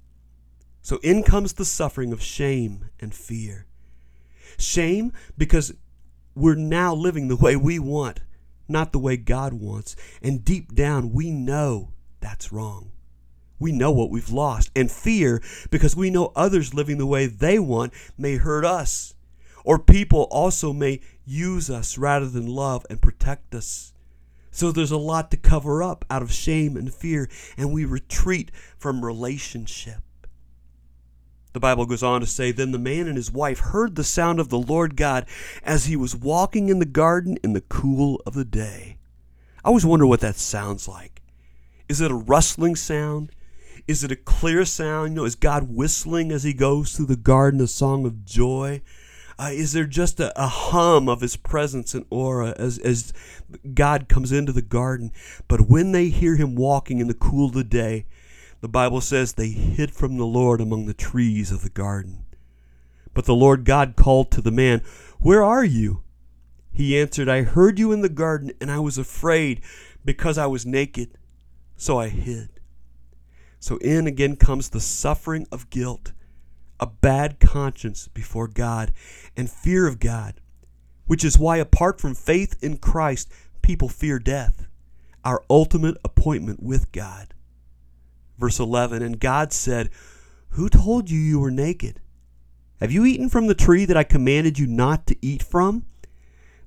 [0.82, 3.66] So in comes the suffering of shame and fear.
[4.58, 5.72] Shame because
[6.34, 8.20] we're now living the way we want,
[8.68, 9.94] not the way God wants.
[10.22, 12.92] And deep down, we know that's wrong.
[13.58, 14.70] We know what we've lost.
[14.74, 19.14] And fear because we know others living the way they want may hurt us.
[19.64, 23.92] Or people also may use us rather than love and protect us.
[24.50, 28.50] So there's a lot to cover up out of shame and fear, and we retreat
[28.76, 30.02] from relationship.
[31.52, 34.38] The Bible goes on to say, Then the man and his wife heard the sound
[34.38, 35.26] of the Lord God
[35.64, 38.98] as he was walking in the garden in the cool of the day.
[39.64, 41.22] I always wonder what that sounds like.
[41.88, 43.32] Is it a rustling sound?
[43.88, 45.10] Is it a clear sound?
[45.10, 48.82] You know, is God whistling as he goes through the garden a song of joy?
[49.40, 53.10] Uh, is there just a, a, hum of his presence and aura as, as
[53.72, 55.12] God comes into the garden?
[55.48, 58.04] But when they hear him walking in the cool of the day,
[58.60, 62.26] the Bible says they hid from the Lord among the trees of the garden.
[63.14, 64.82] But the Lord God called to the man,
[65.20, 66.02] Where are you?
[66.70, 69.62] He answered, I heard you in the garden, and I was afraid
[70.04, 71.16] because I was naked,
[71.78, 72.50] so I hid.
[73.58, 76.12] So in again comes the suffering of guilt,
[76.80, 78.92] a bad conscience before God,
[79.36, 80.40] and fear of God,
[81.06, 83.30] which is why, apart from faith in Christ,
[83.62, 84.66] people fear death,
[85.24, 87.34] our ultimate appointment with God.
[88.38, 89.90] Verse 11 And God said,
[90.50, 92.00] Who told you you were naked?
[92.80, 95.84] Have you eaten from the tree that I commanded you not to eat from?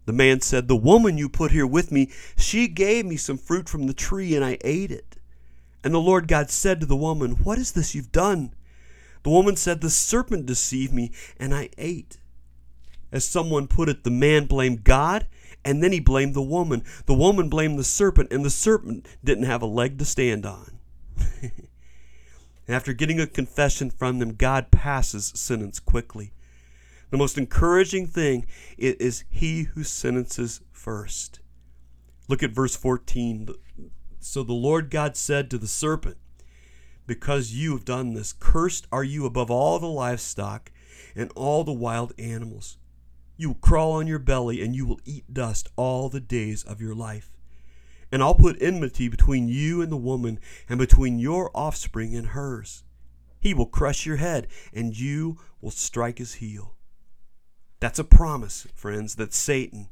[0.06, 3.68] The man said, The woman you put here with me, she gave me some fruit
[3.68, 5.18] from the tree, and I ate it.
[5.84, 8.54] And the Lord God said to the woman, What is this you've done?
[9.24, 12.20] The woman said, The serpent deceived me, and I ate.
[13.12, 15.28] As someone put it, the man blamed God,
[15.64, 16.84] and then he blamed the woman.
[17.06, 20.80] The woman blamed the serpent, and the serpent didn't have a leg to stand on.
[22.68, 26.34] after getting a confession from them, God passes sentence quickly.
[27.12, 31.40] The most encouraging thing is he who sentences first.
[32.28, 33.50] Look at verse 14.
[34.20, 36.18] So the Lord God said to the serpent,
[37.06, 40.72] Because you have done this, cursed are you above all the livestock
[41.16, 42.78] and all the wild animals.
[43.36, 46.80] You will crawl on your belly, and you will eat dust all the days of
[46.80, 47.32] your life.
[48.12, 50.40] And I'll put enmity between you and the woman,
[50.70, 52.84] and between your offspring and hers.
[53.40, 56.78] He will crush your head, and you will strike his heel.
[57.80, 59.90] That's a promise, friends, that Satan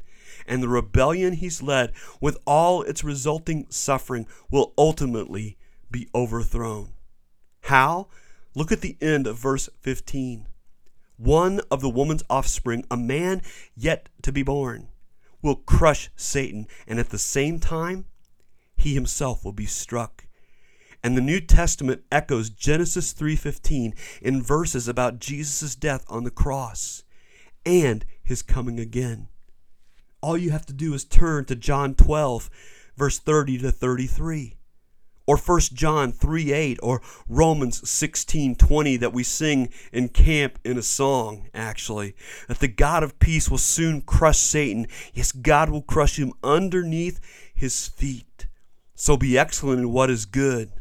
[0.48, 5.58] and the rebellion he's led, with all its resulting suffering, will ultimately
[5.90, 6.94] be overthrown.
[7.72, 8.10] How?
[8.54, 10.46] Look at the end of verse 15.
[11.16, 13.42] One of the woman's offspring, a man
[13.78, 14.90] yet to be born,
[15.42, 18.08] will crush Satan, and at the same time,
[18.76, 20.28] he himself will be struck.
[21.02, 27.04] And the New Testament echoes Genesis 3:15 in verses about Jesus' death on the cross
[27.66, 29.30] and his coming again.
[30.20, 32.50] All you have to do is turn to John 12
[32.98, 34.58] verse 30 to 33
[35.28, 40.78] or 1 John 3 8 or Romans 16 20 that we sing in camp in
[40.78, 42.16] a song, actually.
[42.48, 44.88] That the God of peace will soon crush Satan.
[45.14, 47.20] Yes, God will crush him underneath
[47.54, 48.48] his feet.
[48.96, 50.72] So be excellent in what is good.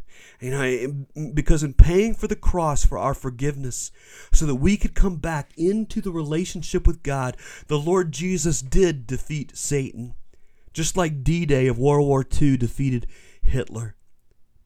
[0.40, 3.92] You know, because in paying for the cross for our forgiveness,
[4.32, 9.06] so that we could come back into the relationship with God, the Lord Jesus did
[9.06, 10.14] defeat Satan,
[10.72, 13.06] just like D Day of World War II defeated
[13.42, 13.96] Hitler.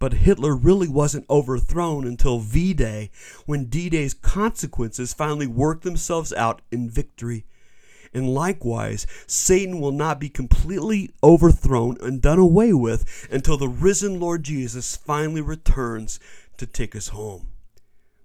[0.04, 3.10] But Hitler really wasn't overthrown until V Day,
[3.46, 7.46] when D Day's consequences finally worked themselves out in victory.
[8.12, 14.20] And likewise, Satan will not be completely overthrown and done away with until the risen
[14.20, 16.20] Lord Jesus finally returns
[16.58, 17.52] to take us home.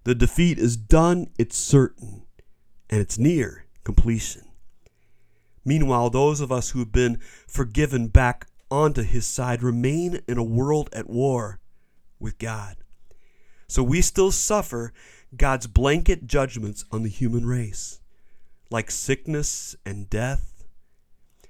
[0.03, 2.23] The defeat is done, it's certain,
[2.89, 4.49] and it's near completion.
[5.63, 10.43] Meanwhile, those of us who have been forgiven back onto his side remain in a
[10.43, 11.58] world at war
[12.19, 12.77] with God.
[13.67, 14.93] So we still suffer
[15.35, 17.99] God's blanket judgments on the human race
[18.69, 20.63] like sickness and death,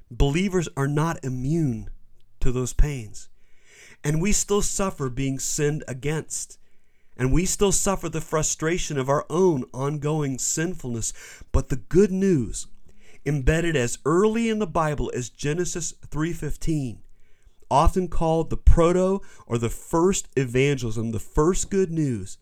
[0.10, 1.90] believers are not immune
[2.40, 3.30] to those pains.
[4.04, 6.58] And we still suffer being sinned against.
[7.18, 11.12] And we still suffer the frustration of our own ongoing sinfulness.
[11.52, 12.68] But the good news,
[13.26, 17.02] embedded as early in the Bible as Genesis 3:15,
[17.72, 22.38] often called the proto or the first evangelism, the first good news,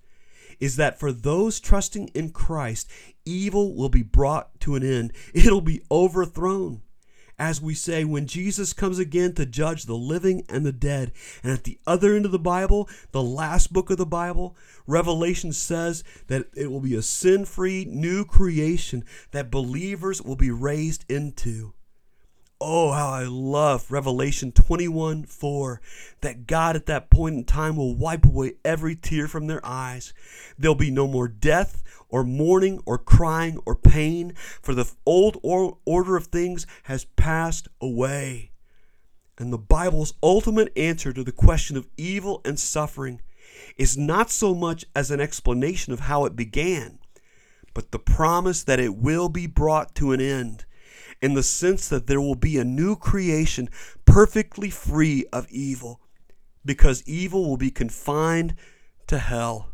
[0.60, 2.90] is that for those trusting in Christ,
[3.26, 5.14] evil will be brought to an end.
[5.34, 6.82] It'll be overthrown.
[7.40, 11.12] As we say, when Jesus comes again to judge the living and the dead.
[11.44, 14.58] And at the other end of the Bible, the last book of the Bible,
[14.88, 20.50] Revelation says that it will be a sin free new creation that believers will be
[20.50, 21.74] raised into.
[22.60, 25.80] Oh, how I love Revelation 21 4
[26.22, 30.12] that God at that point in time will wipe away every tear from their eyes.
[30.58, 36.16] There'll be no more death or mourning or crying or pain, for the old order
[36.16, 38.50] of things has passed away.
[39.38, 43.22] And the Bible's ultimate answer to the question of evil and suffering
[43.78, 46.98] is not so much as an explanation of how it began,
[47.76, 50.66] but the promise that it will be brought to an end
[51.22, 53.70] in the sense that there will be a new creation
[54.06, 56.02] perfectly free of evil,
[56.66, 58.56] because evil will be confined
[59.08, 59.72] to hell.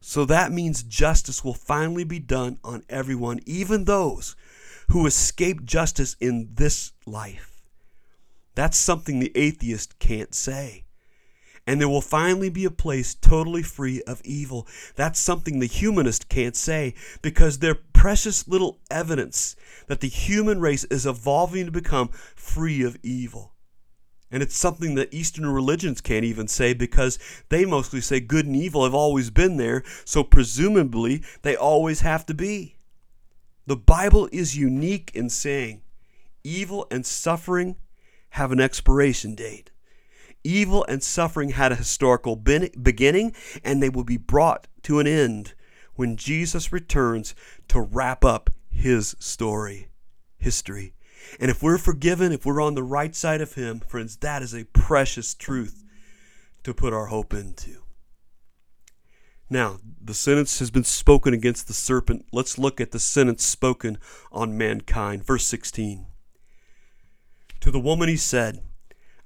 [0.00, 4.36] So that means justice will finally be done on everyone, even those
[4.90, 7.62] who escape justice in this life.
[8.54, 10.83] That's something the atheist can't say
[11.66, 14.66] and there will finally be a place totally free of evil.
[14.96, 19.56] That's something the humanist can't say because they're precious little evidence
[19.86, 23.54] that the human race is evolving to become free of evil.
[24.30, 27.18] And it's something that Eastern religions can't even say because
[27.50, 32.26] they mostly say good and evil have always been there, so presumably they always have
[32.26, 32.76] to be.
[33.66, 35.82] The Bible is unique in saying
[36.42, 37.76] evil and suffering
[38.30, 39.70] have an expiration date.
[40.44, 43.34] Evil and suffering had a historical beginning,
[43.64, 45.54] and they will be brought to an end
[45.94, 47.34] when Jesus returns
[47.68, 49.88] to wrap up his story,
[50.36, 50.92] history.
[51.40, 54.54] And if we're forgiven, if we're on the right side of him, friends, that is
[54.54, 55.82] a precious truth
[56.62, 57.82] to put our hope into.
[59.48, 62.26] Now, the sentence has been spoken against the serpent.
[62.32, 63.98] Let's look at the sentence spoken
[64.32, 65.24] on mankind.
[65.24, 66.06] Verse 16.
[67.60, 68.62] To the woman he said,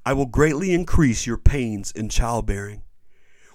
[0.04, 2.82] I will greatly increase your pains in childbearing.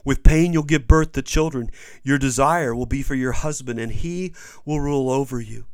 [0.05, 1.69] With pain, you'll give birth to children.
[2.03, 4.33] Your desire will be for your husband, and he
[4.65, 5.65] will rule over you.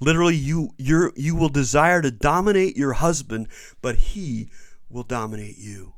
[0.00, 3.48] Literally, you, you you will desire to dominate your husband,
[3.82, 4.50] but he
[4.88, 5.94] will dominate you.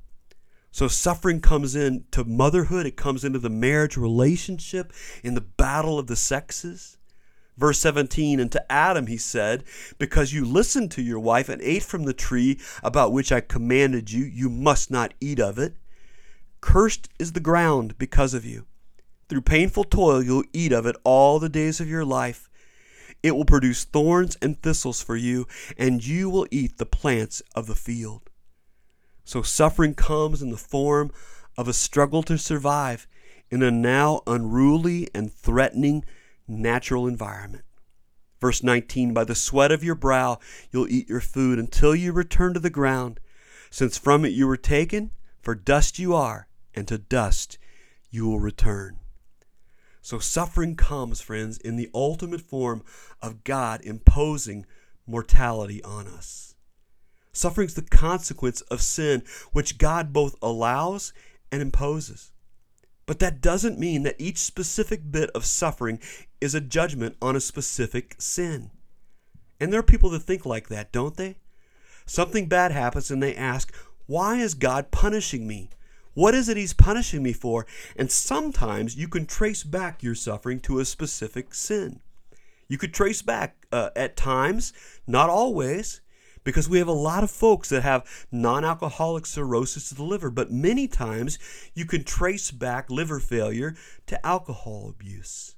[0.72, 6.06] So suffering comes into motherhood, it comes into the marriage relationship, in the battle of
[6.06, 6.96] the sexes.
[7.56, 9.64] Verse 17, and to Adam he said,
[9.98, 14.10] Because you listened to your wife and ate from the tree about which I commanded
[14.10, 15.74] you, you must not eat of it.
[16.60, 18.66] Cursed is the ground because of you.
[19.28, 22.48] Through painful toil you'll eat of it all the days of your life.
[23.22, 25.46] It will produce thorns and thistles for you,
[25.76, 28.30] and you will eat the plants of the field.
[29.24, 31.12] So suffering comes in the form
[31.56, 33.06] of a struggle to survive
[33.50, 36.04] in a now unruly and threatening
[36.60, 37.64] natural environment.
[38.40, 40.38] Verse 19 By the sweat of your brow
[40.70, 43.20] you'll eat your food until you return to the ground,
[43.70, 47.58] since from it you were taken, for dust you are, and to dust
[48.10, 48.98] you will return.
[50.02, 52.82] So suffering comes, friends, in the ultimate form
[53.22, 54.66] of God imposing
[55.06, 56.56] mortality on us.
[57.32, 59.22] Suffering is the consequence of sin,
[59.52, 61.12] which God both allows
[61.50, 62.32] and imposes.
[63.06, 66.00] But that doesn't mean that each specific bit of suffering
[66.42, 68.70] is a judgment on a specific sin.
[69.60, 71.36] And there are people that think like that, don't they?
[72.04, 73.72] Something bad happens and they ask,
[74.06, 75.70] Why is God punishing me?
[76.14, 77.64] What is it He's punishing me for?
[77.96, 82.00] And sometimes you can trace back your suffering to a specific sin.
[82.68, 84.72] You could trace back uh, at times,
[85.06, 86.00] not always,
[86.42, 90.30] because we have a lot of folks that have non alcoholic cirrhosis of the liver,
[90.30, 91.38] but many times
[91.74, 93.76] you can trace back liver failure
[94.06, 95.54] to alcohol abuse.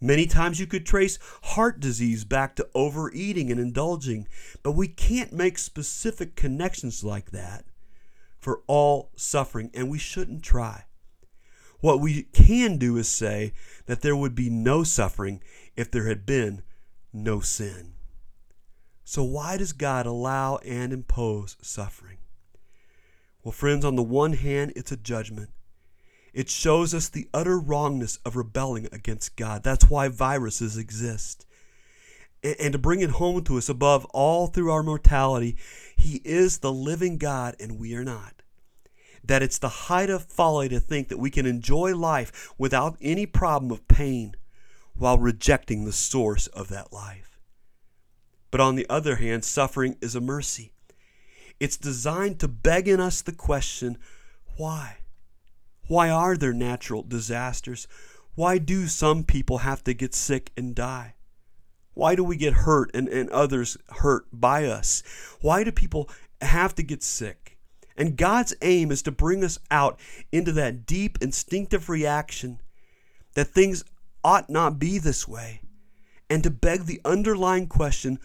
[0.00, 4.28] Many times you could trace heart disease back to overeating and indulging,
[4.62, 7.64] but we can't make specific connections like that
[8.38, 10.84] for all suffering, and we shouldn't try.
[11.80, 13.52] What we can do is say
[13.86, 15.42] that there would be no suffering
[15.76, 16.62] if there had been
[17.12, 17.94] no sin.
[19.04, 22.18] So, why does God allow and impose suffering?
[23.42, 25.50] Well, friends, on the one hand, it's a judgment.
[26.32, 29.62] It shows us the utter wrongness of rebelling against God.
[29.62, 31.46] That's why viruses exist.
[32.42, 35.56] And to bring it home to us above all through our mortality,
[35.96, 38.42] He is the living God and we are not.
[39.24, 43.26] That it's the height of folly to think that we can enjoy life without any
[43.26, 44.34] problem of pain
[44.94, 47.38] while rejecting the source of that life.
[48.50, 50.72] But on the other hand, suffering is a mercy.
[51.60, 53.98] It's designed to beg in us the question
[54.56, 54.97] why?
[55.88, 57.88] Why are there natural disasters?
[58.34, 61.14] Why do some people have to get sick and die?
[61.94, 65.02] Why do we get hurt and, and others hurt by us?
[65.40, 66.08] Why do people
[66.40, 67.58] have to get sick?
[67.96, 69.98] And God's aim is to bring us out
[70.30, 72.60] into that deep instinctive reaction
[73.34, 73.82] that things
[74.22, 75.62] ought not be this way
[76.30, 78.20] and to beg the underlying question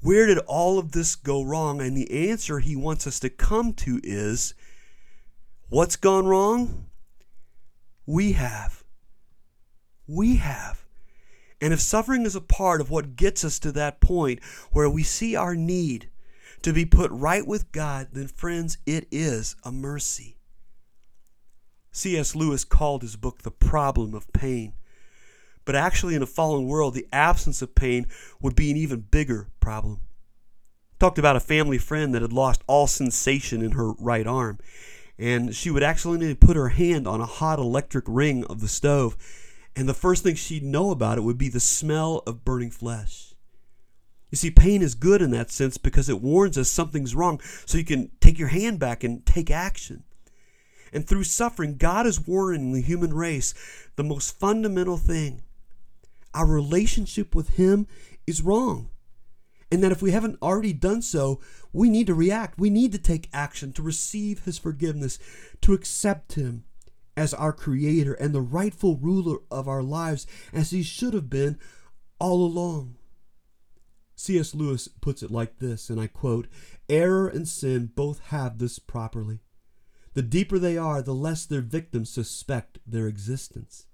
[0.00, 1.80] where did all of this go wrong?
[1.80, 4.54] And the answer he wants us to come to is
[5.68, 6.86] what's gone wrong?
[8.06, 8.84] We have.
[10.06, 10.84] We have.
[11.60, 14.42] And if suffering is a part of what gets us to that point
[14.72, 16.10] where we see our need
[16.62, 20.36] to be put right with God, then, friends, it is a mercy.
[21.92, 22.34] C.S.
[22.34, 24.74] Lewis called his book The Problem of Pain.
[25.64, 28.06] But actually, in a fallen world, the absence of pain
[28.40, 30.00] would be an even bigger problem.
[31.00, 34.58] Talked about a family friend that had lost all sensation in her right arm,
[35.18, 39.16] and she would accidentally put her hand on a hot electric ring of the stove,
[39.74, 43.34] and the first thing she'd know about it would be the smell of burning flesh.
[44.30, 47.78] You see, pain is good in that sense because it warns us something's wrong, so
[47.78, 50.04] you can take your hand back and take action.
[50.92, 53.54] And through suffering, God is warning the human race
[53.96, 55.42] the most fundamental thing
[56.34, 57.86] our relationship with Him
[58.26, 58.90] is wrong.
[59.70, 61.40] And that if we haven't already done so,
[61.72, 62.58] we need to react.
[62.58, 65.18] We need to take action to receive His forgiveness,
[65.62, 66.64] to accept Him
[67.16, 71.58] as our Creator and the rightful ruler of our lives, as He should have been
[72.20, 72.96] all along.
[74.14, 74.54] C.S.
[74.54, 76.48] Lewis puts it like this, and I quote
[76.88, 79.40] Error and sin both have this properly.
[80.14, 83.86] The deeper they are, the less their victims suspect their existence.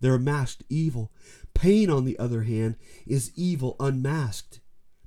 [0.00, 1.10] They're masked evil.
[1.54, 4.60] Pain, on the other hand, is evil unmasked,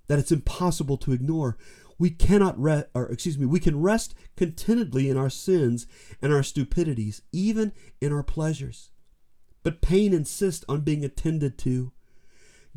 [0.07, 1.57] that it's impossible to ignore.
[1.99, 5.87] We cannot rest, or excuse me, we can rest contentedly in our sins
[6.21, 8.91] and our stupidities, even in our pleasures.
[9.63, 11.91] But pain insists on being attended to.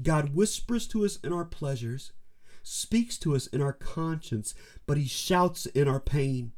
[0.03, 2.13] God whispers to us in our pleasures,
[2.63, 4.55] speaks to us in our conscience,
[4.87, 6.53] but he shouts in our pain.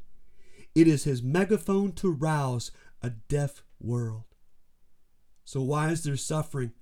[0.75, 2.71] It is his megaphone to rouse
[3.03, 4.25] a deaf world.
[5.45, 6.73] So, why is there suffering?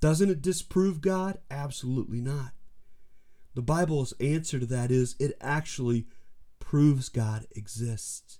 [0.00, 1.38] Doesn't it disprove God?
[1.50, 2.52] Absolutely not.
[3.54, 6.06] The Bible's answer to that is it actually
[6.58, 8.38] proves God exists.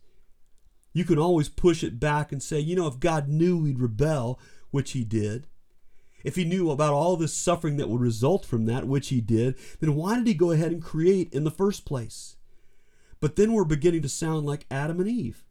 [0.92, 4.38] You can always push it back and say, you know, if God knew we'd rebel,
[4.70, 5.46] which he did,
[6.24, 9.56] if he knew about all this suffering that would result from that, which he did,
[9.80, 12.36] then why did he go ahead and create in the first place?
[13.20, 15.44] But then we're beginning to sound like Adam and Eve,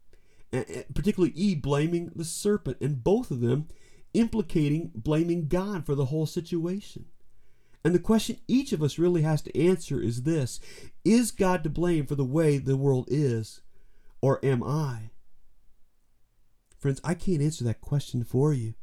[0.51, 3.67] particularly Eve blaming the serpent, and both of them
[4.13, 7.05] implicating blaming God for the whole situation.
[7.85, 10.59] And the question each of us really has to answer is this
[11.03, 13.61] Is God to blame for the way the world is,
[14.21, 15.11] or am I?
[16.79, 18.73] Friends, I can't answer that question for you.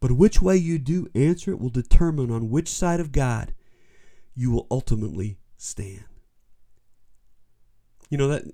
[0.00, 3.52] But which way you do answer it will determine on which side of God
[4.34, 6.04] you will ultimately stand.
[8.08, 8.44] You know that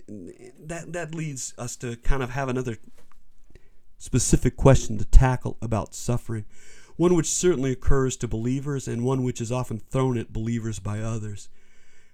[0.66, 2.78] that that leads us to kind of have another
[3.98, 6.44] specific question to tackle about suffering,
[6.97, 11.01] one which certainly occurs to believers and one which is often thrown at believers by
[11.01, 11.49] others.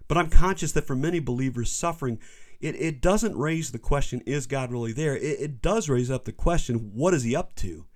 [0.08, 2.18] But I'm conscious that for many believers, suffering
[2.60, 5.16] it, it doesn't raise the question, is God really there?
[5.16, 7.86] It, it does raise up the question, what is he up to?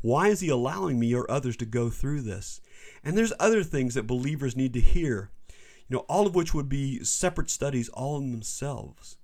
[0.00, 2.60] Why is he allowing me or others to go through this?
[3.02, 5.30] And there's other things that believers need to hear,
[5.88, 9.16] you know, all of which would be separate studies all in themselves.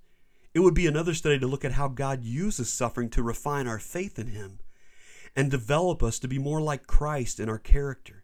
[0.53, 3.79] It would be another study to look at how God uses suffering to refine our
[3.79, 4.59] faith in Him
[5.35, 8.23] and develop us to be more like Christ in our character.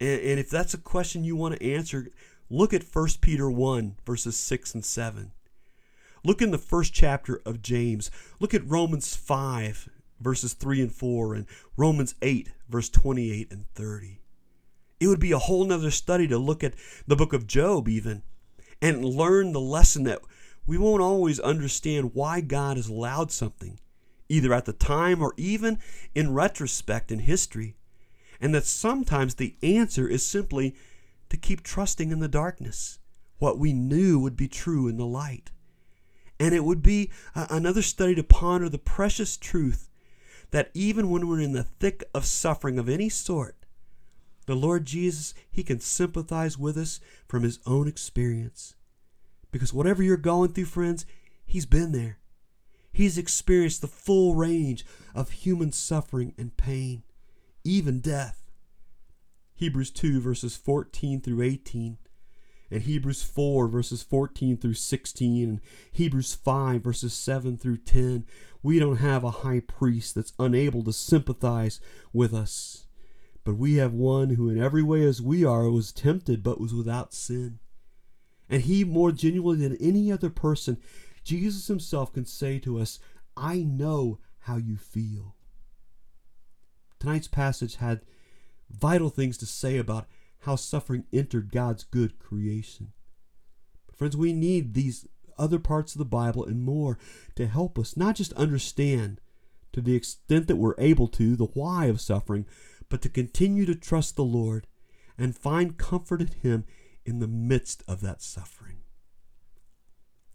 [0.00, 2.08] And, and if that's a question you want to answer,
[2.48, 5.32] look at 1 Peter 1, verses 6 and 7.
[6.24, 8.10] Look in the first chapter of James.
[8.40, 11.46] Look at Romans 5, verses 3 and 4, and
[11.76, 14.20] Romans 8, verse 28 and 30.
[15.00, 16.74] It would be a whole nother study to look at
[17.06, 18.22] the book of Job, even,
[18.80, 20.20] and learn the lesson that
[20.66, 23.78] we won't always understand why God has allowed something,
[24.34, 25.78] either at the time or even
[26.14, 27.76] in retrospect in history,
[28.40, 30.74] and that sometimes the answer is simply
[31.28, 32.98] to keep trusting in the darkness,
[33.38, 35.50] what we knew would be true in the light.
[36.40, 39.88] And it would be uh, another study to ponder the precious truth
[40.50, 43.56] that even when we're in the thick of suffering of any sort,
[44.46, 48.74] the Lord Jesus, He can sympathize with us from His own experience.
[49.52, 51.06] Because whatever you're going through, friends,
[51.46, 52.18] He's been there.
[52.94, 57.02] He's experienced the full range of human suffering and pain,
[57.64, 58.40] even death.
[59.56, 61.98] Hebrews 2, verses 14 through 18.
[62.70, 65.60] and Hebrews 4, verses 14 through 16, and
[65.92, 68.24] Hebrews 5, verses 7 through 10.
[68.62, 71.80] We don't have a high priest that's unable to sympathize
[72.12, 72.86] with us,
[73.44, 76.74] but we have one who, in every way as we are, was tempted but was
[76.74, 77.58] without sin.
[78.48, 80.78] And he, more genuinely than any other person,
[81.24, 83.00] Jesus himself can say to us,
[83.36, 85.34] I know how you feel.
[87.00, 88.02] Tonight's passage had
[88.70, 90.06] vital things to say about
[90.40, 92.92] how suffering entered God's good creation.
[93.94, 95.06] Friends, we need these
[95.38, 96.98] other parts of the Bible and more
[97.36, 99.20] to help us not just understand
[99.72, 102.46] to the extent that we're able to the why of suffering,
[102.88, 104.66] but to continue to trust the Lord
[105.18, 106.64] and find comfort in Him
[107.04, 108.63] in the midst of that suffering.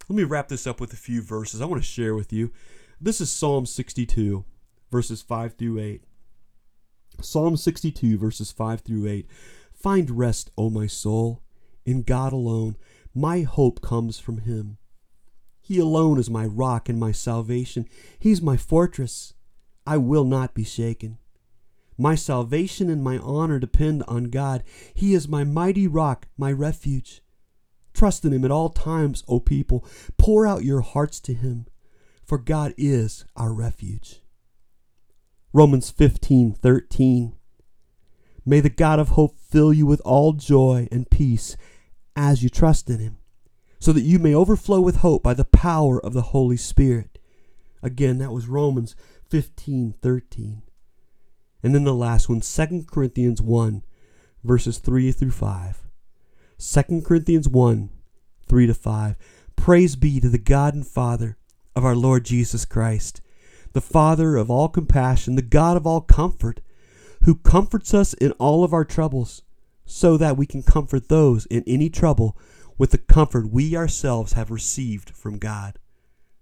[0.09, 2.51] Let me wrap this up with a few verses I want to share with you.
[2.99, 4.43] This is Psalm 62,
[4.89, 6.03] verses 5 through 8.
[7.21, 9.27] Psalm 62, verses 5 through 8.
[9.71, 11.43] Find rest, O my soul,
[11.85, 12.75] in God alone.
[13.13, 14.79] My hope comes from Him.
[15.61, 17.85] He alone is my rock and my salvation.
[18.17, 19.35] He's my fortress.
[19.85, 21.19] I will not be shaken.
[21.99, 24.63] My salvation and my honor depend on God.
[24.91, 27.21] He is my mighty rock, my refuge.
[27.93, 29.85] Trust in Him at all times, O people.
[30.17, 31.65] Pour out your hearts to Him,
[32.25, 34.21] for God is our refuge.
[35.51, 37.33] Romans 15 13.
[38.45, 41.57] May the God of hope fill you with all joy and peace
[42.15, 43.17] as you trust in him,
[43.79, 47.17] so that you may overflow with hope by the power of the Holy Spirit.
[47.81, 48.95] Again, that was Romans
[49.29, 50.61] 15 13.
[51.61, 53.83] And then the last one, 2 Corinthians 1,
[54.43, 55.88] verses 3 through 5.
[56.61, 57.89] 2 Corinthians 1,
[58.45, 59.15] 3 to 5.
[59.55, 61.37] Praise be to the God and Father
[61.73, 63.21] of our Lord Jesus Christ,
[63.71, 66.59] the Father of all compassion, the God of all comfort
[67.23, 69.41] who comforts us in all of our troubles,
[69.85, 72.37] so that we can comfort those in any trouble
[72.77, 75.79] with the comfort we ourselves have received from God.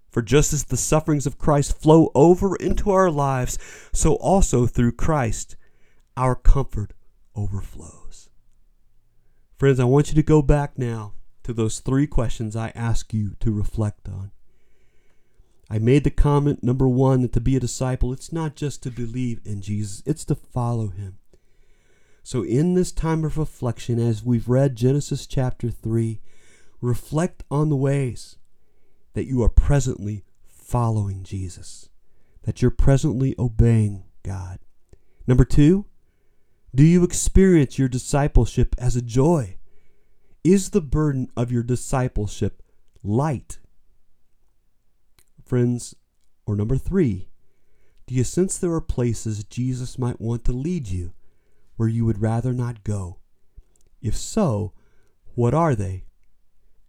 [0.09, 3.59] For just as the sufferings of Christ flow over into our lives,
[3.93, 5.55] so also through Christ
[6.15, 6.93] our comfort
[7.35, 8.29] overflows.
[9.57, 13.35] Friends, I want you to go back now to those three questions I ask you
[13.39, 14.29] to reflect on.
[15.67, 18.91] I made the comment number one that to be a disciple, it's not just to
[18.91, 21.17] believe in Jesus, it's to follow him.
[22.21, 26.21] So, in this time of reflection, as we've read Genesis chapter 3,
[26.79, 28.37] reflect on the ways
[29.13, 31.89] that you are presently following Jesus,
[32.43, 34.59] that you're presently obeying God.
[35.25, 35.85] Number two,
[36.77, 39.57] do you experience your discipleship as a joy?
[40.43, 42.61] Is the burden of your discipleship
[43.03, 43.57] light?
[45.43, 45.95] Friends,
[46.45, 47.29] or number three,
[48.05, 51.13] do you sense there are places Jesus might want to lead you
[51.77, 53.17] where you would rather not go?
[53.99, 54.73] If so,
[55.33, 56.05] what are they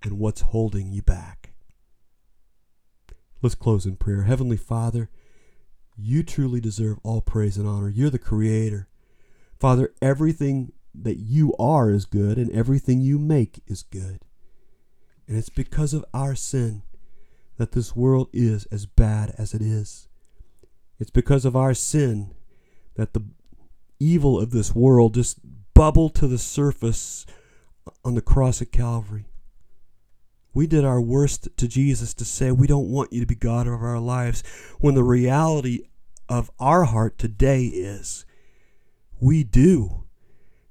[0.02, 1.54] and what's holding you back?
[3.40, 4.24] Let's close in prayer.
[4.24, 5.08] Heavenly Father,
[5.96, 7.88] you truly deserve all praise and honor.
[7.88, 8.87] You're the Creator.
[9.58, 14.20] Father, everything that you are is good and everything you make is good.
[15.26, 16.82] And it's because of our sin
[17.56, 20.08] that this world is as bad as it is.
[20.98, 22.34] It's because of our sin
[22.94, 23.22] that the
[24.00, 25.38] evil of this world just
[25.74, 27.26] bubbled to the surface
[28.04, 29.26] on the cross of Calvary.
[30.54, 33.66] We did our worst to Jesus to say, We don't want you to be God
[33.66, 34.42] of our lives,
[34.80, 35.82] when the reality
[36.28, 38.24] of our heart today is,
[39.20, 40.04] We do.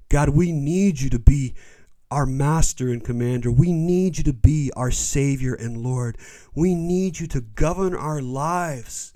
[0.08, 1.54] God, we need you to be
[2.10, 3.50] our master and commander.
[3.50, 6.16] We need you to be our Savior and Lord.
[6.54, 9.12] We need you to govern our lives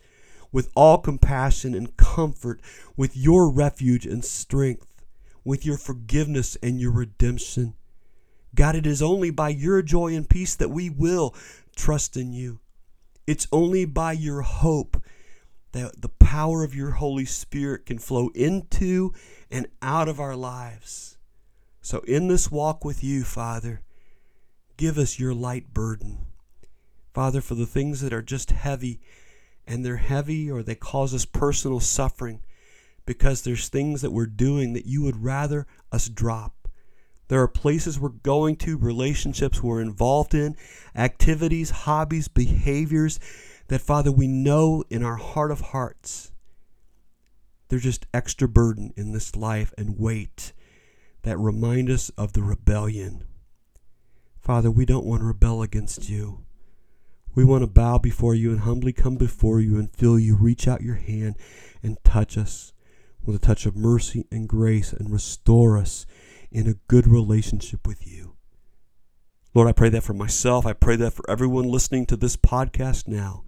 [0.53, 2.61] with all compassion and comfort,
[2.95, 4.87] with your refuge and strength,
[5.45, 7.72] with your forgiveness and your redemption.
[8.55, 11.35] God, it is only by your joy and peace that we will
[11.74, 12.61] trust in you.
[13.26, 15.01] It's only by your hope
[15.73, 19.12] that the power of your Holy Spirit can flow into
[19.51, 21.18] and out of our lives.
[21.81, 23.83] So, in this walk with you, Father,
[24.77, 26.27] give us your light burden.
[27.12, 29.01] Father, for the things that are just heavy,
[29.66, 32.41] and they're heavy or they cause us personal suffering
[33.05, 36.68] because there's things that we're doing that you would rather us drop.
[37.29, 40.57] There are places we're going to, relationships we're involved in,
[40.95, 43.18] activities, hobbies, behaviors
[43.73, 46.31] that, Father, we know in our heart of hearts,
[47.68, 50.53] they're just extra burden in this life and weight
[51.23, 53.25] that remind us of the rebellion.
[54.43, 56.45] Father, we don't want to rebel against you.
[57.35, 60.68] We want to bow before you and humbly come before you and feel you reach
[60.68, 61.37] out your hand
[61.83, 62.75] and touch us
[63.25, 66.05] with a touch of mercy and grace and restore us
[66.51, 68.37] in a good relationship with you.
[69.55, 70.66] Lord, I pray that for myself.
[70.66, 73.45] I pray that for everyone listening to this podcast now.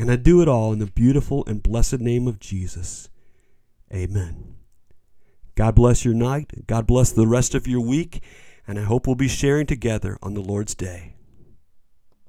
[0.00, 3.10] And I do it all in the beautiful and blessed name of Jesus.
[3.92, 4.54] Amen.
[5.56, 6.66] God bless your night.
[6.66, 8.22] God bless the rest of your week.
[8.66, 11.16] And I hope we'll be sharing together on the Lord's day.